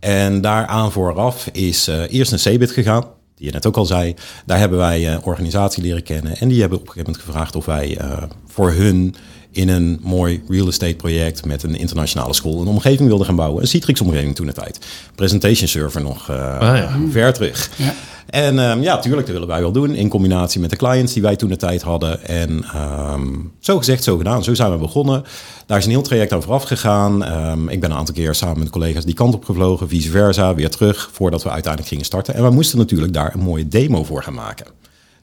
En 0.00 0.40
daaraan 0.40 0.92
vooraf 0.92 1.48
is 1.52 1.88
eh, 1.88 2.12
eerst 2.12 2.32
een 2.32 2.54
CBIT 2.54 2.70
gegaan, 2.70 3.04
die 3.36 3.46
je 3.46 3.52
net 3.52 3.66
ook 3.66 3.76
al 3.76 3.86
zei. 3.86 4.14
Daar 4.46 4.58
hebben 4.58 4.78
wij 4.78 5.12
een 5.12 5.22
organisatie 5.22 5.82
leren 5.82 6.02
kennen. 6.02 6.36
En 6.36 6.48
die 6.48 6.60
hebben 6.60 6.78
op 6.78 6.84
een 6.86 6.90
gegeven 6.92 7.12
moment 7.12 7.28
gevraagd 7.28 7.56
of 7.56 7.64
wij 7.64 7.96
eh, 7.96 8.22
voor 8.46 8.72
hun 8.72 9.14
in 9.50 9.68
een 9.68 9.98
mooi 10.02 10.42
real 10.48 10.68
estate 10.68 10.94
project 10.94 11.44
met 11.44 11.62
een 11.62 11.74
internationale 11.74 12.34
school 12.34 12.60
een 12.60 12.66
omgeving 12.66 13.08
wilden 13.08 13.26
gaan 13.26 13.36
bouwen. 13.36 13.62
Een 13.62 13.68
Citrix-omgeving 13.68 14.34
toen 14.34 14.46
de 14.46 14.52
tijd. 14.52 14.78
Presentation 15.14 15.68
server 15.68 16.02
nog 16.02 16.28
eh, 16.28 16.36
ja. 16.60 16.98
ver 17.10 17.32
terug. 17.32 17.70
Ja. 17.76 17.94
En 18.30 18.58
ehm, 18.58 18.82
ja, 18.82 18.98
tuurlijk, 18.98 19.26
dat 19.26 19.34
willen 19.34 19.48
wij 19.48 19.60
wel 19.60 19.72
doen. 19.72 19.94
In 19.94 20.08
combinatie 20.08 20.60
met 20.60 20.70
de 20.70 20.76
clients 20.76 21.12
die 21.12 21.22
wij 21.22 21.36
toen 21.36 21.48
de 21.48 21.56
tijd 21.56 21.82
hadden. 21.82 22.24
En 22.24 22.64
ehm, 22.64 23.28
zo 23.60 23.78
gezegd, 23.78 24.04
zo 24.04 24.16
gedaan. 24.16 24.44
Zo 24.44 24.54
zijn 24.54 24.70
we 24.70 24.78
begonnen. 24.78 25.24
Daar 25.66 25.78
is 25.78 25.84
een 25.84 25.90
heel 25.90 26.02
traject 26.02 26.32
aan 26.32 26.42
vooraf 26.42 26.62
gegaan. 26.62 27.24
Ehm, 27.24 27.68
ik 27.68 27.80
ben 27.80 27.90
een 27.90 27.96
aantal 27.96 28.14
keer 28.14 28.34
samen 28.34 28.58
met 28.58 28.70
collega's 28.70 29.04
die 29.04 29.14
kant 29.14 29.34
op 29.34 29.44
gevlogen. 29.44 29.88
Vice 29.88 30.10
versa, 30.10 30.54
weer 30.54 30.70
terug. 30.70 31.10
Voordat 31.12 31.42
we 31.42 31.50
uiteindelijk 31.50 31.88
gingen 31.92 32.04
starten. 32.04 32.34
En 32.34 32.42
wij 32.42 32.50
moesten 32.50 32.78
natuurlijk 32.78 33.12
daar 33.12 33.34
een 33.34 33.40
mooie 33.40 33.68
demo 33.68 34.04
voor 34.04 34.22
gaan 34.22 34.34
maken. 34.34 34.66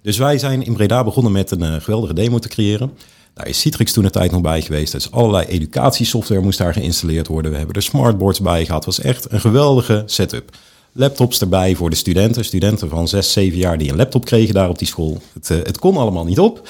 Dus 0.01 0.17
wij 0.17 0.37
zijn 0.37 0.65
in 0.65 0.73
Breda 0.73 1.03
begonnen 1.03 1.31
met 1.31 1.51
een 1.51 1.63
eh, 1.63 1.73
geweldige 1.81 2.13
demo 2.13 2.39
te 2.39 2.47
creëren. 2.47 2.91
Daar 3.33 3.47
is 3.47 3.59
Citrix 3.59 3.93
toen 3.93 4.03
de 4.03 4.09
tijd 4.09 4.31
nog 4.31 4.41
bij 4.41 4.61
geweest. 4.61 4.91
Dus 4.91 5.11
allerlei 5.11 5.45
educatiesoftware 5.45 6.41
moest 6.41 6.57
daar 6.57 6.73
geïnstalleerd 6.73 7.27
worden. 7.27 7.51
We 7.51 7.57
hebben 7.57 7.75
er 7.75 7.81
smartboards 7.81 8.39
bij 8.39 8.65
gehad. 8.65 8.85
Het 8.85 8.95
was 8.95 9.05
echt 9.05 9.31
een 9.31 9.39
geweldige 9.39 10.03
setup. 10.05 10.57
Laptops 10.97 11.41
erbij 11.41 11.75
voor 11.75 11.89
de 11.89 11.95
studenten. 11.95 12.45
Studenten 12.45 12.89
van 12.89 13.07
6, 13.07 13.31
7 13.31 13.57
jaar 13.57 13.77
die 13.77 13.89
een 13.89 13.95
laptop 13.95 14.25
kregen 14.25 14.53
daar 14.53 14.69
op 14.69 14.77
die 14.77 14.87
school. 14.87 15.21
Het, 15.33 15.49
eh, 15.49 15.57
het 15.57 15.79
kon 15.79 15.97
allemaal 15.97 16.25
niet 16.25 16.39
op. 16.39 16.69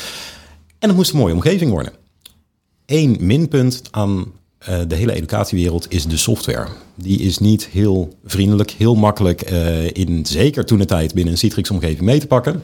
En 0.79 0.87
het 0.87 0.97
moest 0.97 1.11
een 1.11 1.17
mooie 1.17 1.33
omgeving 1.33 1.71
worden. 1.71 1.93
Eén 2.85 3.17
minpunt 3.19 3.81
aan 3.91 4.31
eh, 4.57 4.79
de 4.87 4.95
hele 4.95 5.13
educatiewereld 5.13 5.85
is 5.89 6.05
de 6.05 6.17
software. 6.17 6.67
Die 6.95 7.19
is 7.19 7.37
niet 7.37 7.67
heel 7.67 8.17
vriendelijk, 8.25 8.71
heel 8.71 8.95
makkelijk 8.95 9.41
eh, 9.41 9.91
in, 9.91 10.25
zeker 10.25 10.65
toen 10.65 10.77
de 10.77 10.85
tijd, 10.85 11.13
binnen 11.13 11.33
een 11.33 11.39
Citrix-omgeving 11.39 12.01
mee 12.01 12.19
te 12.19 12.27
pakken. 12.27 12.63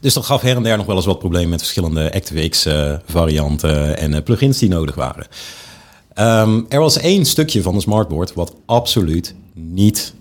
Dus 0.00 0.14
dat 0.14 0.24
gaf 0.24 0.40
her 0.40 0.56
en 0.56 0.62
der 0.62 0.76
nog 0.76 0.86
wel 0.86 0.96
eens 0.96 1.06
wat 1.06 1.18
problemen 1.18 1.48
met 1.48 1.60
verschillende 1.60 2.12
ActiveX-varianten 2.12 3.98
en 3.98 4.22
plugins 4.22 4.58
die 4.58 4.68
nodig 4.68 4.94
waren. 4.94 5.26
Ehm, 6.14 6.62
er 6.68 6.80
was 6.80 6.98
één 6.98 7.24
stukje 7.24 7.62
van 7.62 7.74
de 7.74 7.80
smartboard 7.80 8.32
wat 8.32 8.54
absoluut 8.66 9.34
niet 9.54 10.14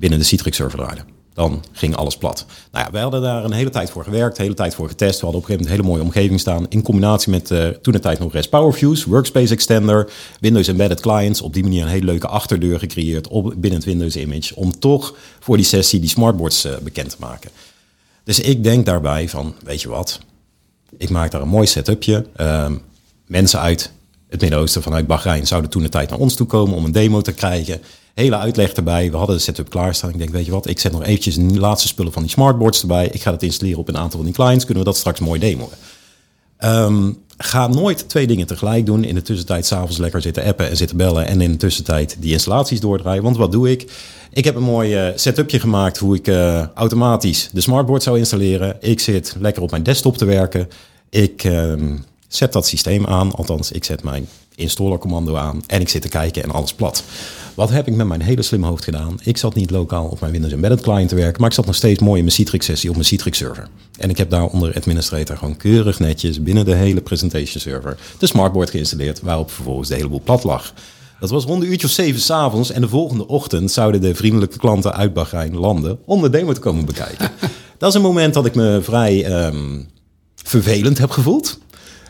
binnen 0.00 0.18
de 0.18 0.24
Citrix-server 0.24 0.78
draaide. 0.78 1.02
Dan 1.34 1.64
ging 1.72 1.96
alles 1.96 2.16
plat. 2.16 2.46
Nou 2.72 2.84
ja, 2.84 2.90
wij 2.90 3.02
hadden 3.02 3.22
daar 3.22 3.44
een 3.44 3.52
hele 3.52 3.70
tijd 3.70 3.90
voor 3.90 4.04
gewerkt, 4.04 4.38
een 4.38 4.42
hele 4.42 4.54
tijd 4.54 4.74
voor 4.74 4.88
getest. 4.88 5.20
We 5.20 5.24
hadden 5.24 5.42
op 5.42 5.48
een 5.48 5.54
gegeven 5.54 5.72
moment 5.72 5.90
een 5.90 5.96
hele 5.96 6.12
mooie 6.12 6.16
omgeving 6.16 6.40
staan. 6.40 6.66
In 6.68 6.82
combinatie 6.82 7.30
met 7.30 7.50
eh, 7.50 7.68
toen 7.68 7.92
de 7.92 7.98
tijd 7.98 8.18
nog 8.18 8.32
REST 8.32 8.50
PowerViews, 8.50 9.04
Workspace 9.04 9.52
Extender, 9.52 10.10
Windows 10.40 10.68
Embedded 10.68 11.00
Clients. 11.00 11.40
Op 11.40 11.54
die 11.54 11.62
manier 11.62 11.82
een 11.82 11.88
hele 11.88 12.04
leuke 12.04 12.26
achterdeur 12.26 12.78
gecreëerd 12.78 13.28
op, 13.28 13.44
binnen 13.44 13.78
het 13.78 13.84
Windows 13.84 14.16
Image. 14.16 14.56
Om 14.56 14.78
toch 14.78 15.14
voor 15.40 15.56
die 15.56 15.66
sessie 15.66 16.00
die 16.00 16.08
smartboards 16.08 16.64
eh, 16.64 16.76
bekend 16.82 17.10
te 17.10 17.16
maken. 17.18 17.50
Dus 18.24 18.40
ik 18.40 18.64
denk 18.64 18.86
daarbij 18.86 19.28
van, 19.28 19.54
weet 19.64 19.82
je 19.82 19.88
wat, 19.88 20.20
ik 20.96 21.10
maak 21.10 21.30
daar 21.30 21.42
een 21.42 21.48
mooi 21.48 21.66
setupje. 21.66 22.26
Ehm, 22.36 22.74
mensen 23.26 23.60
uit 23.60 23.92
het 24.28 24.40
Midden-Oosten, 24.40 24.82
vanuit 24.82 25.06
Bahrein, 25.06 25.46
zouden 25.46 25.70
toen 25.70 25.82
de 25.82 25.88
tijd 25.88 26.10
naar 26.10 26.18
ons 26.18 26.34
toe 26.34 26.46
komen 26.46 26.76
om 26.76 26.84
een 26.84 26.92
demo 26.92 27.20
te 27.20 27.32
krijgen. 27.32 27.80
Hele 28.20 28.36
uitleg 28.36 28.72
erbij. 28.72 29.10
We 29.10 29.16
hadden 29.16 29.36
de 29.36 29.42
setup 29.42 29.70
klaarstaan. 29.70 30.10
Ik 30.10 30.18
denk, 30.18 30.30
weet 30.30 30.44
je 30.44 30.50
wat, 30.50 30.68
ik 30.68 30.78
zet 30.78 30.92
nog 30.92 31.02
eventjes 31.02 31.34
de 31.34 31.42
laatste 31.42 31.88
spullen 31.88 32.12
van 32.12 32.22
die 32.22 32.30
smartboards 32.30 32.80
erbij. 32.80 33.08
Ik 33.12 33.22
ga 33.22 33.30
dat 33.30 33.42
installeren 33.42 33.78
op 33.78 33.88
een 33.88 33.96
aantal 33.96 34.18
van 34.18 34.24
die 34.24 34.34
clients. 34.34 34.64
Kunnen 34.64 34.84
we 34.84 34.90
dat 34.90 34.98
straks 34.98 35.20
mooi 35.20 35.40
demoen. 35.40 35.68
Ehm, 36.56 37.12
ga 37.38 37.66
nooit 37.66 38.08
twee 38.08 38.26
dingen 38.26 38.46
tegelijk 38.46 38.86
doen. 38.86 39.04
In 39.04 39.14
de 39.14 39.22
tussentijd 39.22 39.66
s'avonds 39.66 39.98
lekker 39.98 40.22
zitten 40.22 40.44
appen 40.44 40.68
en 40.68 40.76
zitten 40.76 40.96
bellen. 40.96 41.26
En 41.26 41.40
in 41.40 41.50
de 41.50 41.56
tussentijd 41.56 42.16
die 42.18 42.32
installaties 42.32 42.80
doordraaien. 42.80 43.22
Want 43.22 43.36
wat 43.36 43.52
doe 43.52 43.70
ik? 43.70 43.92
Ik 44.32 44.44
heb 44.44 44.54
een 44.54 44.62
mooi 44.62 44.94
eh, 44.94 45.12
setupje 45.14 45.60
gemaakt 45.60 45.98
hoe 45.98 46.16
ik 46.16 46.28
eh, 46.28 46.66
automatisch 46.74 47.48
de 47.52 47.60
smartboard 47.60 48.02
zou 48.02 48.18
installeren. 48.18 48.76
Ik 48.80 49.00
zit 49.00 49.36
lekker 49.38 49.62
op 49.62 49.70
mijn 49.70 49.82
desktop 49.82 50.16
te 50.16 50.24
werken. 50.24 50.68
Ik 51.10 51.44
ehm, 51.44 51.96
zet 52.28 52.52
dat 52.52 52.66
systeem 52.66 53.06
aan. 53.06 53.32
Althans, 53.32 53.72
ik 53.72 53.84
zet 53.84 54.02
mijn 54.02 54.28
installercommando 54.60 55.36
aan. 55.36 55.62
En 55.66 55.80
ik 55.80 55.88
zit 55.88 56.02
te 56.02 56.08
kijken 56.08 56.42
en 56.42 56.50
alles 56.50 56.74
plat. 56.74 57.04
Wat 57.54 57.70
heb 57.70 57.86
ik 57.86 57.94
met 57.94 58.06
mijn 58.06 58.22
hele 58.22 58.42
slim 58.42 58.64
hoofd 58.64 58.84
gedaan? 58.84 59.18
Ik 59.22 59.36
zat 59.36 59.54
niet 59.54 59.70
lokaal 59.70 60.06
op 60.06 60.20
mijn 60.20 60.32
Windows 60.32 60.52
Embedded 60.52 60.80
client 60.80 61.08
te 61.08 61.14
werken, 61.14 61.40
maar 61.40 61.48
ik 61.48 61.54
zat 61.54 61.66
nog 61.66 61.74
steeds 61.74 62.00
mooi 62.00 62.16
in 62.16 62.24
mijn 62.24 62.36
Citrix 62.36 62.66
sessie 62.66 62.88
op 62.88 62.94
mijn 62.94 63.08
Citrix 63.08 63.38
server. 63.38 63.68
En 63.98 64.10
ik 64.10 64.18
heb 64.18 64.30
daar 64.30 64.46
onder 64.46 64.74
administrator 64.74 65.36
gewoon 65.36 65.56
keurig 65.56 65.98
netjes 65.98 66.42
binnen 66.42 66.64
de 66.64 66.74
hele 66.74 67.00
presentation 67.00 67.60
server 67.60 67.98
de 68.18 68.26
smartboard 68.26 68.70
geïnstalleerd, 68.70 69.20
waarop 69.20 69.50
vervolgens 69.50 69.88
de 69.88 69.94
hele 69.94 70.08
boel 70.08 70.22
plat 70.24 70.44
lag. 70.44 70.74
Dat 71.20 71.30
was 71.30 71.44
rond 71.44 71.62
een 71.62 71.70
uurtje 71.70 71.86
of 71.86 71.92
zeven 71.92 72.20
s'avonds 72.20 72.70
en 72.70 72.80
de 72.80 72.88
volgende 72.88 73.26
ochtend 73.26 73.70
zouden 73.70 74.00
de 74.00 74.14
vriendelijke 74.14 74.58
klanten 74.58 74.94
uit 74.94 75.12
Bahrein 75.12 75.56
landen 75.56 75.98
om 76.04 76.22
de 76.22 76.30
demo 76.30 76.52
te 76.52 76.60
komen 76.60 76.84
bekijken. 76.84 77.30
Dat 77.78 77.88
is 77.88 77.94
een 77.94 78.02
moment 78.02 78.34
dat 78.34 78.46
ik 78.46 78.54
me 78.54 78.78
vrij 78.82 79.24
ehm, 79.24 79.80
vervelend 80.34 80.98
heb 80.98 81.10
gevoeld. 81.10 81.58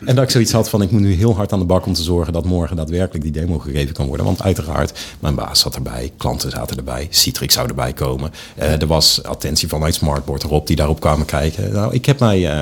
En 0.05 0.15
dat 0.15 0.23
ik 0.23 0.29
zoiets 0.29 0.51
had 0.51 0.69
van, 0.69 0.81
ik 0.81 0.91
moet 0.91 1.01
nu 1.01 1.13
heel 1.13 1.35
hard 1.35 1.51
aan 1.53 1.59
de 1.59 1.65
bak 1.65 1.85
om 1.85 1.93
te 1.93 2.03
zorgen 2.03 2.33
dat 2.33 2.45
morgen 2.45 2.75
daadwerkelijk 2.75 3.23
die 3.23 3.31
demo 3.31 3.59
gegeven 3.59 3.93
kan 3.93 4.07
worden. 4.07 4.25
Want 4.25 4.41
uiteraard, 4.43 4.99
mijn 5.19 5.35
baas 5.35 5.59
zat 5.59 5.75
erbij, 5.75 6.11
klanten 6.17 6.49
zaten 6.51 6.77
erbij, 6.77 7.07
Citrix 7.09 7.53
zou 7.53 7.67
erbij 7.67 7.93
komen. 7.93 8.31
Eh, 8.55 8.81
er 8.81 8.87
was 8.87 9.23
attentie 9.23 9.67
vanuit 9.67 9.93
Smartboard 9.93 10.43
erop 10.43 10.67
die 10.67 10.75
daarop 10.75 10.99
kwamen 10.99 11.25
kijken. 11.25 11.71
Nou, 11.73 11.93
ik 11.93 12.05
heb 12.05 12.19
mij... 12.19 12.35
eh, 12.35 12.57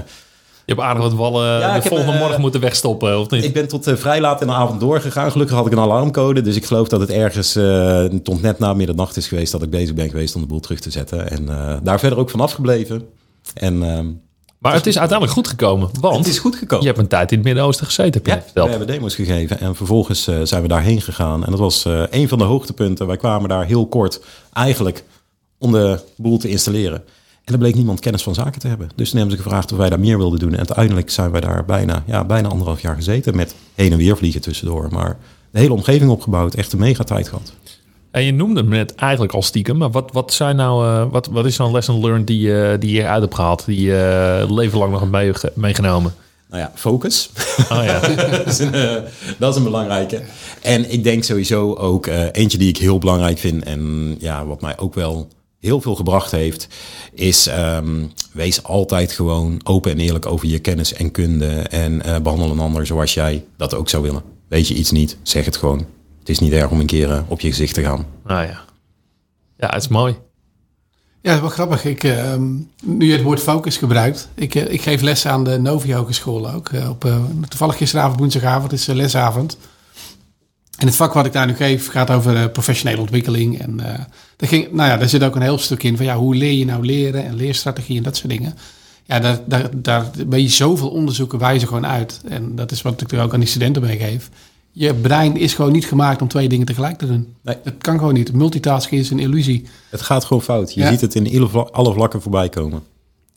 Je 0.66 0.76
hebt 0.76 0.80
aardig 0.82 1.04
wat 1.04 1.14
wallen 1.14 1.60
Ja, 1.60 1.76
ik 1.76 1.82
de 1.84 1.88
volgende 1.90 2.14
eh, 2.14 2.20
morgen 2.20 2.42
moeten 2.42 2.62
wegstoppen, 2.62 3.20
of 3.20 3.30
niet? 3.30 3.44
ik 3.44 3.54
ben 3.54 3.68
tot 3.68 3.88
eh, 3.88 3.96
vrij 3.96 4.22
laat 4.22 4.42
in 4.42 4.48
de 4.48 4.54
avond 4.54 4.80
doorgegaan. 4.80 5.32
Gelukkig 5.32 5.56
had 5.56 5.66
ik 5.66 5.72
een 5.72 5.80
alarmcode. 5.80 6.42
Dus 6.42 6.56
ik 6.56 6.66
geloof 6.66 6.88
dat 6.88 7.00
het 7.00 7.10
ergens 7.10 7.56
eh, 7.56 8.04
tot 8.04 8.42
net 8.42 8.60
na 8.60 8.74
middernacht 8.74 9.18
is 9.18 9.28
geweest 9.28 9.52
dat 9.52 9.64
ik 9.64 9.70
bezig 9.70 9.96
ben 9.96 10.10
geweest 10.10 10.36
om 10.36 10.42
de 10.42 10.48
boel 10.48 10.60
terug 10.60 10.80
te 10.80 10.92
zetten. 10.92 11.30
En 11.30 11.50
eh, 11.50 11.76
daar 11.84 12.00
verder 12.00 12.18
ook 12.20 12.30
van 12.30 12.40
afgebleven. 12.40 13.08
En 13.54 13.84
ehm, 13.84 14.08
maar 14.60 14.74
het 14.74 14.88
is 14.88 14.98
uiteindelijk 14.98 15.38
goed 15.38 15.48
gekomen, 15.48 15.90
want 16.00 16.18
het 16.18 16.28
is 16.28 16.40
goed 16.40 16.56
gekomen. 16.56 16.86
je 16.86 16.92
hebt 16.92 17.02
een 17.02 17.10
tijd 17.10 17.32
in 17.32 17.38
het 17.38 17.48
Midden-Oosten 17.48 17.86
gezeten, 17.86 18.14
heb 18.14 18.26
je 18.26 18.52
Ja, 18.54 18.64
we 18.64 18.70
hebben 18.70 18.88
demo's 18.88 19.16
gegeven 19.16 19.60
en 19.60 19.76
vervolgens 19.76 20.28
eh, 20.28 20.40
zijn 20.44 20.62
we 20.62 20.68
daarheen 20.68 21.02
gegaan. 21.02 21.46
En 21.46 21.52
dat 21.52 21.60
was 21.60 21.86
eh, 21.86 22.04
een 22.10 22.28
van 22.28 22.38
de 22.38 22.44
hoogtepunten. 22.44 23.08
Wij 23.08 23.18
kwamen 23.18 23.50
daar 23.50 23.66
heel 23.66 23.88
kort 23.88 24.22
eigenlijk 24.54 25.04
om 25.58 25.72
de 25.72 26.00
boel 26.18 26.38
te 26.38 26.50
installeren. 26.50 27.04
En 27.44 27.54
er 27.54 27.60
bleek 27.60 27.76
niemand 27.76 28.00
kennis 28.00 28.24
van 28.24 28.34
zaken 28.34 28.60
te 28.60 28.68
hebben. 28.68 28.90
Dus 28.96 29.10
toen 29.10 29.20
hebben 29.20 29.38
ze 29.38 29.44
gevraagd 29.44 29.72
of 29.72 29.78
wij 29.78 29.90
daar 29.90 30.00
meer 30.00 30.18
wilden 30.18 30.40
doen. 30.40 30.52
En 30.52 30.58
uiteindelijk 30.58 31.10
zijn 31.10 31.32
wij 31.32 31.42
daar 31.42 31.66
bijna, 31.66 32.04
ja, 32.08 32.24
bijna 32.24 32.48
anderhalf 32.48 32.82
jaar 32.82 32.96
gezeten 32.96 33.36
met 33.36 33.56
heen 33.76 33.92
en 33.92 33.98
weer 33.98 34.18
vliegen 34.18 34.42
tussendoor. 34.42 34.88
Maar 34.92 35.18
de 35.52 35.60
hele 35.60 35.74
omgeving 35.74 36.12
opgebouwd, 36.12 36.54
echt 36.54 36.74
een 36.74 36.80
mega 36.80 37.04
tijd 37.04 37.28
gehad. 37.28 37.54
En 38.12 38.24
je 38.24 38.32
noemde 38.34 38.60
hem 38.60 38.70
net 38.70 38.96
eigenlijk 38.96 39.34
al 39.34 39.42
stiekem, 39.42 39.78
maar 39.78 39.92
wat, 39.92 40.10
wat, 40.14 40.34
zijn 40.34 40.56
nou, 40.56 40.86
eh, 40.86 41.12
wat, 41.12 41.28
wat 41.28 41.46
is 41.46 41.58
nou 41.58 41.70
een 41.70 41.76
lesson 41.76 42.00
learned 42.00 42.28
die, 42.28 42.40
je 42.40 42.76
die 42.80 42.92
je 42.92 43.00
eruit 43.02 43.22
hebt 43.22 43.36
gehaald, 43.36 43.66
die 43.66 43.82
je 43.82 44.40
uh, 44.44 44.56
leven 44.56 44.80
lang 44.80 44.92
nog 44.92 45.00
hebt 45.00 45.12
meege- 45.12 45.52
meegenomen? 45.56 46.14
Nou 46.50 46.62
ja, 46.62 46.72
focus. 46.76 47.30
Oh 47.72 47.84
ja. 47.84 48.00
dat, 48.38 48.46
is 48.46 48.60
een, 48.60 48.74
eh, 48.74 48.96
dat 49.38 49.52
is 49.52 49.58
een 49.58 49.64
belangrijke. 49.64 50.22
En 50.62 50.92
ik 50.92 51.04
denk 51.04 51.24
sowieso 51.24 51.74
ook 51.74 52.08
eh, 52.08 52.26
eentje 52.32 52.58
die 52.58 52.70
ik 52.70 52.78
heel 52.78 52.98
belangrijk 52.98 53.38
vind. 53.38 53.64
En 53.64 54.16
ja, 54.20 54.46
wat 54.46 54.62
mij 54.62 54.78
ook 54.78 54.94
wel 54.94 55.28
heel 55.60 55.82
veel 55.82 55.96
gebracht 55.96 56.32
heeft, 56.32 56.68
is 57.14 57.48
ehm, 57.48 58.06
wees 58.32 58.64
altijd 58.64 59.12
gewoon 59.12 59.62
open 59.64 59.92
en 59.92 60.00
eerlijk 60.00 60.26
over 60.26 60.48
je 60.48 60.60
kennis 60.60 60.94
en 60.94 61.12
kunde. 61.12 61.48
En 61.70 62.02
eh, 62.02 62.20
behandel 62.20 62.52
een 62.52 62.60
ander 62.60 62.86
zoals 62.86 63.14
jij 63.14 63.46
dat 63.58 63.74
ook 63.74 63.90
zou 63.90 64.04
willen. 64.04 64.24
Weet 64.48 64.68
je 64.68 64.74
iets 64.74 64.92
niet, 64.92 65.18
zeg 65.24 65.46
het 65.46 65.58
gewoon. 65.58 65.86
Het 66.30 66.42
is 66.42 66.48
niet 66.50 66.60
erg 66.60 66.70
om 66.72 66.80
een 66.80 66.86
keer 66.86 67.12
eh, 67.12 67.22
op 67.28 67.40
je 67.40 67.48
gezicht 67.48 67.74
te 67.74 67.82
gaan. 67.82 68.06
Nou 68.26 68.46
ja. 68.48 68.62
Ja, 69.58 69.70
het 69.70 69.82
is 69.82 69.88
mooi. 69.88 70.16
Ja, 71.22 71.30
dat 71.30 71.34
is 71.34 71.40
wel 71.40 71.50
grappig. 71.50 71.86
Ik, 71.86 72.04
ehm, 72.04 72.44
nu 72.84 73.06
je 73.06 73.12
het 73.12 73.22
woord 73.22 73.40
focus 73.40 73.78
gebruikt. 73.78 74.30
Ik, 74.36 74.56
eh, 74.56 74.74
ik 74.74 74.82
geef 74.82 75.02
les 75.02 75.26
aan 75.26 75.44
de 75.44 75.60
Novi 75.60 75.94
Hogeschool 75.94 76.52
ook. 76.52 76.70
eh, 76.70 76.90
op, 76.90 77.06
eh, 77.06 77.18
toevallig 77.48 77.78
gisteravond, 77.78 78.20
woensdagavond, 78.20 78.72
is 78.72 78.86
lesavond. 78.86 79.58
En 80.78 80.86
het 80.88 80.96
vak 80.96 81.14
wat 81.14 81.26
ik 81.26 81.34
daar 81.34 81.48
nu 81.48 81.56
geef 81.56 81.90
gaat 81.90 82.10
over 82.10 82.50
professionele 82.50 83.02
ontwikkeling. 83.02 83.60
En 83.62 83.80
eh, 83.80 84.00
daar, 84.36 84.50
ging, 84.50 84.72
nou 84.72 84.90
ja, 84.90 84.98
daar 84.98 85.10
zit 85.10 85.24
ook 85.24 85.36
een 85.36 85.42
heel 85.42 85.58
stuk 85.58 85.84
in 85.84 85.98
van 85.98 86.06
ja, 86.06 86.16
hoe 86.16 86.36
leer 86.36 86.54
je 86.54 86.66
nou 86.66 86.86
leren 86.86 87.26
en 87.26 87.36
leerstrategie 87.36 87.98
en 87.98 88.04
dat 88.04 88.18
soort 88.18 88.30
dingen. 88.30 88.58
Ja, 89.06 89.20
daar, 89.20 89.40
daar, 89.46 89.70
daar 89.74 90.12
ben 90.28 90.42
je 90.42 90.50
zoveel 90.50 90.90
onderzoeken 90.90 91.40
wijzen 91.40 91.68
gewoon 91.68 91.88
uit. 91.88 92.22
En 92.28 92.56
dat 92.56 92.72
is 92.72 92.82
wat 92.82 93.02
ik 93.02 93.12
er 93.12 93.22
ook 93.22 93.34
aan 93.34 93.40
die 93.40 93.50
studenten 93.50 93.82
meegeef. 93.82 94.30
Je 94.72 94.94
brein 94.94 95.38
is 95.38 95.54
gewoon 95.54 95.72
niet 95.72 95.86
gemaakt 95.86 96.22
om 96.22 96.28
twee 96.28 96.50
dingen 96.50 96.66
tegelijk 96.66 96.98
te 96.98 97.08
doen. 97.08 97.36
Nee. 97.42 97.56
Dat 97.64 97.74
kan 97.78 97.98
gewoon 97.98 98.14
niet. 98.14 98.34
Multitasking 98.34 99.02
is 99.02 99.10
een 99.10 99.20
illusie. 99.20 99.66
Het 99.90 100.02
gaat 100.02 100.26
gewoon 100.26 100.42
fout. 100.44 100.74
Je 100.74 100.80
Ja. 100.82 100.90
ziet 100.90 101.02
het 101.02 101.16
in 101.16 101.38
alle 101.38 101.48
vla- 101.50 101.68
alle 101.72 101.94
vlakken 101.94 102.22
voorbij 102.22 102.50
komen. 102.50 102.82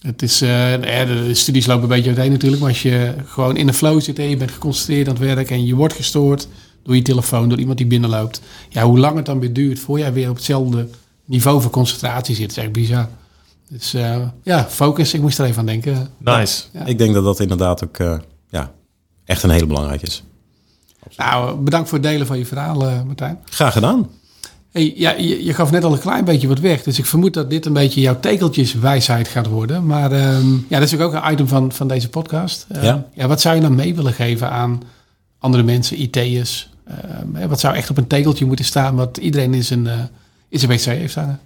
Het 0.01 0.23
is, 0.23 0.41
eh, 0.43 0.71
ja, 0.71 1.05
de, 1.05 1.25
de 1.27 1.35
studies 1.35 1.67
lopen 1.67 1.83
een 1.83 1.89
beetje 1.89 2.09
uiteen 2.11 2.31
natuurlijk. 2.31 2.61
Maar 2.63 2.71
als 2.71 2.83
je 2.83 3.15
gewoon 3.25 3.57
in 3.57 3.69
een 3.69 3.75
flow 3.75 4.01
zit 4.01 4.19
en 4.19 4.29
je 4.29 4.37
bent 4.37 4.51
geconcentreerd 4.51 5.09
aan 5.09 5.15
het 5.15 5.23
werk 5.25 5.51
en 5.51 5.67
je 5.67 5.75
wordt 5.75 5.95
gestoord 5.95 6.49
door 6.83 6.95
je 6.97 7.03
telefoon, 7.03 7.49
door 7.49 7.59
iemand 7.59 7.79
die 7.79 7.87
binnenloopt. 7.87 8.41
Ja, 8.69 8.85
hoe 8.85 8.99
lang 8.99 9.17
het 9.17 9.27
dan 9.27 9.41
weer 9.41 9.53
duurt 9.53 9.79
voor 9.79 9.99
jij 9.99 10.13
weer 10.13 10.29
op 10.31 10.37
hetzelfde 10.37 10.89
niveau 11.25 11.61
van 11.63 11.71
concentratie 11.71 12.35
zit, 12.35 12.51
is 12.51 12.57
echt 12.57 12.73
bizar. 12.73 13.09
Dus 13.69 13.95
eh, 13.95 14.17
ja, 14.43 14.67
focus, 14.71 15.15
ik 15.15 15.21
moest 15.21 15.39
er 15.39 15.45
even 15.45 15.59
aan 15.59 15.67
denken. 15.67 16.09
Nice. 16.19 16.63
Ja. 16.73 16.85
Ik 16.85 16.99
denk 16.99 17.15
dat 17.15 17.25
dat 17.25 17.41
inderdaad 17.41 17.85
ook 17.85 17.99
eh, 17.99 18.19
ja, 18.51 18.73
echt 19.25 19.43
een 19.43 19.51
hele 19.51 19.67
belangrijke 19.67 20.07
is. 20.07 20.23
Nou, 21.17 21.57
bedankt 21.57 21.89
voor 21.89 21.99
het 21.99 22.07
delen 22.07 22.27
van 22.27 22.39
je 22.39 22.47
verhaal, 22.47 22.87
eh, 22.87 23.03
Martijn. 23.03 23.39
Graag 23.45 23.73
gedaan. 23.73 24.09
Hey, 24.71 24.93
ja, 24.97 25.11
je, 25.11 25.45
je 25.45 25.55
gaf 25.55 25.71
net 25.71 25.85
al 25.85 25.93
een 25.93 25.99
klein 25.99 26.25
beetje 26.25 26.49
wat 26.49 26.59
weg. 26.59 26.83
Dus 26.83 26.99
ik 26.99 27.07
vermoed 27.07 27.35
dat 27.35 27.51
dit 27.51 27.67
een 27.67 27.73
beetje 27.73 28.01
jouw 28.01 28.21
tekeltjeswijsheid 28.21 29.29
gaat 29.29 29.47
worden. 29.47 29.87
Maar 29.87 30.13
ehm, 30.13 30.53
ja, 30.69 30.79
dat 30.79 30.93
is 30.93 30.99
ook 30.99 31.13
een 31.13 31.33
item 31.33 31.49
van, 31.49 31.73
van 31.73 31.89
deze 31.89 32.09
podcast. 32.09 32.67
Eh, 32.69 32.83
Ja. 32.83 33.07
ja, 33.15 33.27
wat 33.27 33.41
zou 33.41 33.55
je 33.55 33.61
dan 33.61 33.75
mee 33.75 33.95
willen 33.95 34.13
geven 34.13 34.51
aan 34.51 34.83
andere 35.39 35.63
mensen, 35.63 36.01
IT'ers? 36.03 36.71
Ehm, 36.87 37.35
hè, 37.35 37.49
wat 37.49 37.61
zou 37.61 37.75
echt 37.75 37.91
op 37.91 37.97
een 37.97 38.07
tegeltje 38.07 38.45
moeten 38.45 38.65
staan 38.65 38.95
wat 38.95 39.17
iedereen 39.17 39.55
in 39.55 39.65
zijn, 39.65 39.87
eh, 39.87 39.99
in 40.49 40.59
zijn 40.59 40.71
wc 40.71 40.85
heeft 40.85 41.11
staan? 41.11 41.41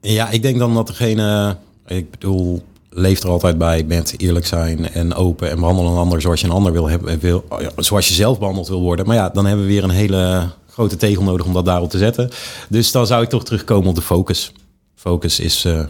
Ja, 0.00 0.28
ik 0.30 0.42
denk 0.42 0.58
dan 0.58 0.74
dat 0.74 0.86
degene, 0.86 1.56
ik 1.86 2.10
bedoel, 2.10 2.62
leef 2.90 3.22
er 3.22 3.28
altijd 3.28 3.58
bij 3.58 3.84
met 3.84 4.14
eerlijk 4.16 4.46
zijn 4.46 4.92
en 4.92 5.14
open 5.14 5.50
en 5.50 5.60
behandel 5.60 5.86
een 5.86 5.96
ander 5.96 6.20
zoals 6.20 6.40
je 6.40 6.46
een 6.46 6.52
ander 6.52 6.72
wil 6.72 6.88
hebben, 6.88 7.18
wil, 7.18 7.44
ja, 7.58 7.70
zoals 7.76 8.08
je 8.08 8.14
zelf 8.14 8.38
behandeld 8.38 8.68
wil 8.68 8.80
worden. 8.80 9.06
Maar 9.06 9.16
ja, 9.16 9.28
dan 9.28 9.46
hebben 9.46 9.66
we 9.66 9.72
weer 9.72 9.84
een 9.84 9.90
hele 9.90 10.48
grote 10.68 10.96
tegel 10.96 11.22
nodig 11.22 11.46
om 11.46 11.52
dat 11.52 11.64
daarop 11.64 11.90
te 11.90 11.98
zetten. 11.98 12.30
Dus 12.68 12.92
dan 12.92 13.06
zou 13.06 13.22
ik 13.22 13.28
toch 13.28 13.44
terugkomen 13.44 13.88
op 13.88 13.94
de 13.94 14.02
focus. 14.02 14.52
Focus 14.94 15.40
is 15.40 15.64
eh, 15.64 15.80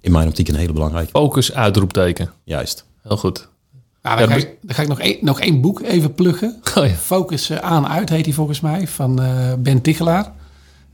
in 0.00 0.12
mijn 0.12 0.28
optiek 0.28 0.48
een 0.48 0.54
hele 0.54 0.72
belangrijke. 0.72 1.10
Focus, 1.10 1.52
uitroepteken. 1.52 2.30
Juist. 2.44 2.84
Heel 3.02 3.16
goed. 3.16 3.48
Nou, 4.06 4.18
dan, 4.18 4.28
Ja, 4.28 4.34
ga 4.34 4.40
ik, 4.40 4.56
dan 4.62 4.74
ga 4.74 4.82
ik 4.82 4.88
nog 4.88 5.00
één, 5.00 5.16
nog 5.20 5.40
één 5.40 5.60
boek 5.60 5.80
even 5.80 6.14
pluggen. 6.14 6.60
Oh 6.76 6.86
ja. 6.86 6.94
Focus 6.94 7.50
eh, 7.50 7.58
aan 7.58 7.86
uit 7.88 8.08
heet 8.08 8.24
hij 8.24 8.34
volgens 8.34 8.60
mij, 8.60 8.88
van 8.88 9.22
eh, 9.22 9.52
Ben 9.58 9.80
Tichelaar. 9.80 10.32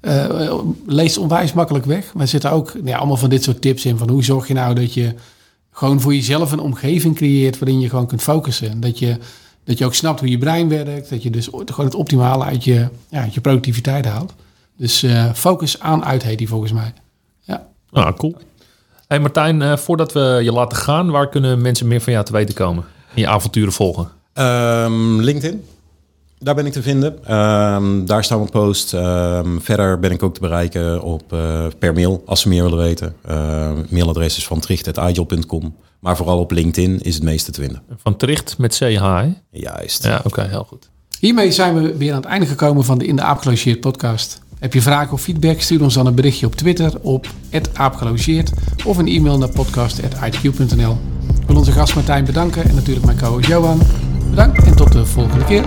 Eh, 0.01 0.55
leest 0.87 1.16
onwijs 1.16 1.53
makkelijk 1.53 1.85
weg. 1.85 2.12
Maar 2.12 2.22
er 2.22 2.29
zitten 2.29 2.51
ook 2.51 2.72
ja, 2.85 2.96
allemaal 2.96 3.16
van 3.16 3.31
dit 3.31 3.42
soort 3.42 3.61
tips 3.61 3.85
in. 3.85 3.98
Van 3.98 4.11
hoe 4.11 4.25
zorg 4.25 4.48
je 4.48 4.55
nou 4.55 4.75
dat 4.75 4.94
je 4.94 5.14
gewoon 5.72 6.00
voor 6.00 6.14
jezelf 6.14 6.52
een 6.52 6.61
omgeving 6.61 7.16
creëert 7.16 7.58
waarin 7.58 7.80
je 7.80 7.88
gewoon 7.88 8.06
kunt 8.06 8.22
focussen. 8.22 8.80
Dat 8.80 8.98
je, 8.98 9.16
dat 9.64 9.78
je 9.78 9.85
ook 9.85 9.94
snapt 9.94 10.20
hoe 10.20 10.28
je 10.28 10.38
brein 10.38 10.68
werkt. 10.68 11.11
Dat 11.11 11.22
je 11.22 11.30
dus 11.30 11.48
gewoon 11.52 11.85
het 11.85 11.94
optimale 11.94 12.44
uit 12.44 12.64
je, 12.64 12.88
ja, 13.08 13.20
uit 13.20 13.35
je 13.35 13.40
productiviteit 13.40 14.04
haalt. 14.04 14.35
Dus 14.76 15.02
eh, 15.02 15.32
focus 15.35 15.80
aan 15.80 16.04
uit 16.04 16.22
heet 16.22 16.38
hij 16.38 16.48
volgens 16.48 16.72
mij. 16.72 16.92
Ja. 17.40 17.66
Ah, 17.90 18.16
cool. 18.16 18.37
Hey 19.06 19.20
Martijn, 19.20 19.62
eh, 19.62 19.76
voordat 19.76 20.12
we 20.12 20.40
je 20.42 20.52
laten 20.52 20.76
gaan, 20.76 21.11
waar 21.11 21.28
kunnen 21.28 21.61
mensen 21.61 21.87
meer 21.87 22.00
van 22.00 22.12
jou 22.12 22.24
te 22.24 22.32
weten 22.32 22.54
komen? 22.54 22.85
En 23.14 23.20
je 23.20 23.28
avonturen 23.28 23.72
volgen? 23.72 24.08
Ehm, 24.32 25.16
LinkedIn. 25.20 25.64
Daar 26.42 26.55
ben 26.55 26.66
ik 26.66 26.72
te 26.72 26.83
vinden. 26.83 27.24
Ehm, 27.24 28.05
daar 28.05 28.24
staan 28.24 28.42
we 28.42 28.50
post. 28.50 28.94
Ehm, 28.94 29.59
verder 29.59 29.98
ben 29.98 30.11
ik 30.11 30.22
ook 30.22 30.35
te 30.35 30.40
bereiken 30.40 31.02
op, 31.02 31.33
eh, 31.33 31.66
per 31.78 31.94
mail, 31.94 32.22
als 32.26 32.40
ze 32.40 32.48
meer 32.48 32.62
willen 32.62 32.78
weten. 32.78 33.14
Ehm 33.26 33.83
mailadres 33.88 34.37
is 34.37 34.46
van 34.46 34.61
tricht.igel.com. 34.61 35.74
Maar 36.00 36.16
vooral 36.16 36.38
op 36.38 36.50
LinkedIn 36.50 37.00
is 37.00 37.14
het 37.14 37.24
meeste 37.24 37.50
te 37.50 37.61
vinden. 37.61 37.83
Van 37.96 38.16
Tricht 38.16 38.59
met 38.59 38.74
CH, 38.74 39.00
hè? 39.00 39.28
Juist. 39.50 40.05
Ja, 40.05 40.20
oké, 40.24 40.42
heel 40.42 40.64
goed. 40.64 40.90
Hiermee 41.18 41.52
zijn 41.52 41.83
we 41.83 41.96
weer 41.96 42.11
aan 42.11 42.20
het 42.20 42.26
einde 42.26 42.46
gekomen 42.46 42.85
van 42.85 42.98
de 42.98 43.07
In 43.07 43.16
de 43.16 43.22
Aap 43.22 43.38
Gelogeerd 43.38 43.81
podcast. 43.81 44.40
Heb 44.59 44.74
je 44.74 44.83
vragen 44.83 45.12
of 45.12 45.20
feedback? 45.20 45.61
Stuur 45.61 45.83
ons 45.83 45.94
dan 45.94 46.07
een 46.07 46.14
berichtje 46.14 46.46
op 46.46 46.55
Twitter 46.55 46.92
op 47.00 47.26
aapgelogeerd 47.72 48.50
of 48.85 48.96
een 48.96 49.09
e-mail 49.09 49.38
naar 49.38 49.48
podcast.itq.nl. 49.48 50.98
Ik 51.40 51.46
wil 51.46 51.57
onze 51.57 51.72
gast 51.72 51.94
Martijn 51.94 52.24
bedanken 52.24 52.64
en 52.64 52.74
natuurlijk 52.74 53.07
mijn 53.07 53.18
co-host 53.18 53.46
Johan. 53.48 53.81
Bedankt 54.33 54.64
en 54.64 54.77
tot 54.77 54.92
de 54.92 55.07
volgende 55.07 55.45
keer. 55.45 55.64